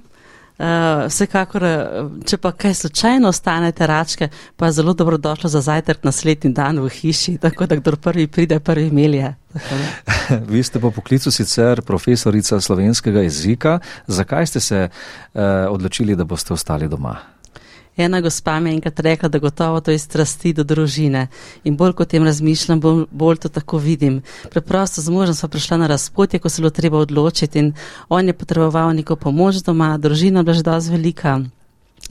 Uh, 0.56 1.04
vsekakor, 1.10 1.64
če 2.24 2.38
pa 2.40 2.48
kaj 2.56 2.72
slučajno 2.78 3.28
ostane 3.28 3.68
teračke, 3.76 4.30
pa 4.56 4.70
je 4.70 4.78
zelo 4.78 4.94
dobrodošlo 4.96 5.50
za 5.52 5.60
zajtrk 5.60 6.04
naslednji 6.08 6.54
dan 6.56 6.80
v 6.80 6.88
hiši, 6.88 7.34
tako 7.42 7.66
da 7.68 7.76
kdo 7.76 7.92
prvi 8.00 8.24
pride, 8.26 8.56
prvi 8.60 8.88
melje. 8.90 9.34
Vi 10.52 10.62
ste 10.62 10.80
po 10.80 10.90
poklicu 10.90 11.30
sicer 11.30 11.82
profesorica 11.82 12.60
slovenskega 12.60 13.20
jezika. 13.20 13.78
Zakaj 14.06 14.46
ste 14.46 14.60
se 14.60 14.88
uh, 14.88 15.40
odločili, 15.68 16.16
da 16.16 16.24
boste 16.24 16.54
ostali 16.54 16.88
doma? 16.88 17.18
Ena 17.96 18.20
gospa 18.20 18.60
mi 18.60 18.70
je 18.70 18.74
enkrat 18.74 19.00
rekla, 19.00 19.28
da 19.28 19.38
gotovo 19.38 19.80
to 19.80 19.90
je 19.90 19.98
strasti 19.98 20.52
do 20.52 20.64
družine. 20.64 21.26
In 21.64 21.76
bolj 21.76 21.92
kot 21.92 22.08
tem 22.08 22.24
razmišljam, 22.24 22.80
bolj, 22.80 23.04
bolj 23.10 23.36
to 23.36 23.48
tako 23.48 23.78
vidim. 23.78 24.22
Preprosto 24.50 25.02
z 25.02 25.10
možem 25.10 25.34
sva 25.34 25.48
prišla 25.48 25.76
na 25.76 25.86
razpotje, 25.86 26.40
ko 26.40 26.48
se 26.48 26.62
bilo 26.62 26.70
treba 26.70 26.98
odločiti. 26.98 27.58
In 27.58 27.72
on 28.08 28.26
je 28.26 28.32
potreboval 28.32 28.92
neko 28.94 29.16
pomoč 29.16 29.62
doma, 29.64 29.96
družina 29.98 30.42
bila 30.42 30.54
že 30.54 30.62
dosti 30.62 30.92
velika. 30.92 31.40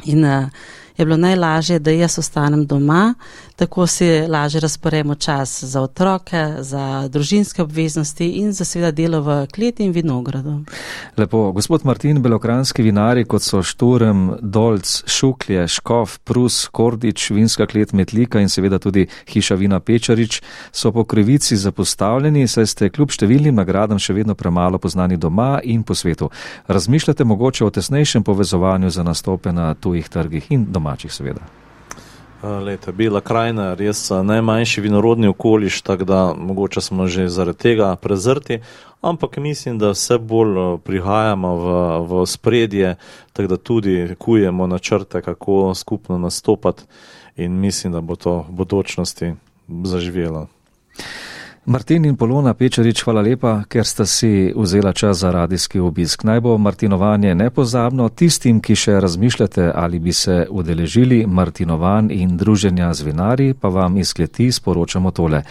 In 0.05 0.25
uh, 0.25 0.49
je 0.97 1.05
bilo 1.05 1.17
najlažje, 1.17 1.79
da 1.79 1.91
jaz 1.91 2.19
ostanem 2.19 2.65
doma, 2.65 3.13
tako 3.55 3.87
si 3.87 4.27
lažje 4.27 4.59
razporemo 4.59 5.15
čas 5.15 5.63
za 5.63 5.81
otroke, 5.81 6.55
za 6.59 7.07
družinske 7.07 7.61
obveznosti 7.61 8.29
in 8.29 8.51
za 8.51 8.65
seveda 8.65 8.91
delo 8.91 9.21
v 9.21 9.47
kleti 9.55 9.83
in 9.85 9.91
vinogradu. 9.91 10.63
Lepo, 11.17 11.51
gospod 11.51 11.85
Martin, 11.85 12.21
belokranski 12.21 12.83
vinari, 12.83 13.25
kot 13.25 13.41
so 13.41 13.63
Šturem, 13.63 14.37
Dolc, 14.41 15.03
Šuklje, 15.07 15.67
Škov, 15.67 16.19
Prus, 16.23 16.67
Kordič, 16.67 17.29
vinska 17.31 17.65
klet 17.65 17.93
Metlika 17.93 18.39
in 18.39 18.49
seveda 18.49 18.79
tudi 18.79 19.07
hiša 19.27 19.55
vina 19.55 19.79
Pečarič, 19.79 20.41
so 20.71 20.91
po 20.91 21.03
krivici 21.03 21.57
zapostavljeni, 21.57 22.47
saj 22.47 22.67
ste 22.67 22.89
kljub 22.89 23.11
številnim 23.11 23.55
nagradam 23.55 23.99
še 23.99 24.13
vedno 24.13 24.35
premalo 24.35 24.77
poznani 24.77 25.17
doma 25.17 25.59
in 25.63 25.83
po 25.83 25.95
svetu. 25.95 26.29
Razmišljate 26.67 27.23
mogoče 27.23 27.65
o 27.65 27.69
tesnejšem 27.69 28.23
povezovanju 28.23 28.89
za 28.89 29.03
nastope 29.03 29.51
na 29.51 29.73
tujih 29.73 30.09
trgih 30.09 30.51
in 30.51 30.67
doma? 30.71 30.84
Domačih, 30.85 31.13
seveda. 31.13 31.41
Leta, 32.43 32.91
bila 32.91 33.21
krajina 33.21 33.73
res 33.73 34.09
najmanjši 34.09 34.81
vinorodni 34.81 35.27
okoliš, 35.27 35.81
tako 35.81 36.05
da 36.05 36.33
mogoče 36.37 36.81
smo 36.81 37.07
že 37.07 37.27
zaradi 37.27 37.57
tega 37.57 37.95
prezrti, 37.95 38.59
ampak 39.01 39.37
mislim, 39.37 39.79
da 39.79 39.95
vse 39.95 40.17
bolj 40.17 40.77
prihajamo 40.83 41.55
v, 41.55 41.65
v 42.05 42.25
spredje, 42.25 42.95
tako 43.33 43.47
da 43.47 43.57
tudi 43.57 44.15
kujemo 44.19 44.67
načrte, 44.67 45.21
kako 45.21 45.73
skupno 45.73 46.17
nastopati 46.17 46.83
in 47.35 47.59
mislim, 47.59 47.93
da 47.93 48.01
bo 48.01 48.15
to 48.15 48.45
v 48.49 48.51
bodočnosti 48.51 49.33
zaživelo. 49.83 50.47
Martin 51.67 52.05
in 52.05 52.15
Polona 52.15 52.53
Pečarič, 52.53 53.01
hvala 53.01 53.23
lepa, 53.25 53.63
ker 53.65 53.87
sta 53.89 54.05
si 54.05 54.53
vzela 54.55 54.93
čas 54.93 55.17
za 55.17 55.31
radijski 55.31 55.79
obisk. 55.79 56.23
Naj 56.23 56.39
bo 56.39 56.57
Martinovanje 56.57 57.35
nepozabno 57.35 58.09
tistim, 58.09 58.59
ki 58.61 58.75
še 58.75 58.99
razmišljate 59.01 59.71
ali 59.75 59.99
bi 59.99 60.13
se 60.13 60.45
udeležili 60.49 61.25
Martinovanj 61.25 62.11
in 62.13 62.37
druženja 62.37 62.93
z 62.93 63.01
vinari, 63.01 63.53
pa 63.53 63.69
vam 63.69 63.97
iz 63.97 64.13
kleti 64.13 64.51
sporočamo 64.51 65.11
tole. 65.11 65.41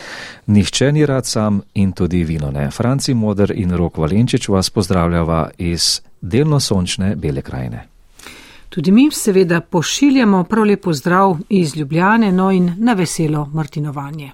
Nihče 0.47 0.93
ni 0.93 1.07
rad 1.07 1.27
sam 1.27 1.61
in 1.75 1.93
tudi 1.93 2.23
vino 2.25 2.51
ne. 2.51 2.71
Franci 2.71 3.15
Moder 3.15 3.51
in 3.51 3.75
Rok 3.75 3.99
Valenčič 3.99 4.49
vas 4.49 4.71
pozdravljava 4.71 5.51
iz 5.59 6.01
delno 6.21 6.61
sončne 6.61 7.17
Bele 7.17 7.43
krajine. 7.43 7.89
Tudi 8.69 8.91
mi 8.91 9.11
seveda 9.11 9.61
pošiljamo 9.61 10.45
prav 10.45 10.65
lepo 10.65 10.93
zdrav 10.93 11.37
iz 11.49 11.77
Ljubljane, 11.77 12.33
no 12.33 12.51
in 12.51 12.73
na 12.79 12.93
veselo 12.93 13.51
Martinovanje. 13.53 14.31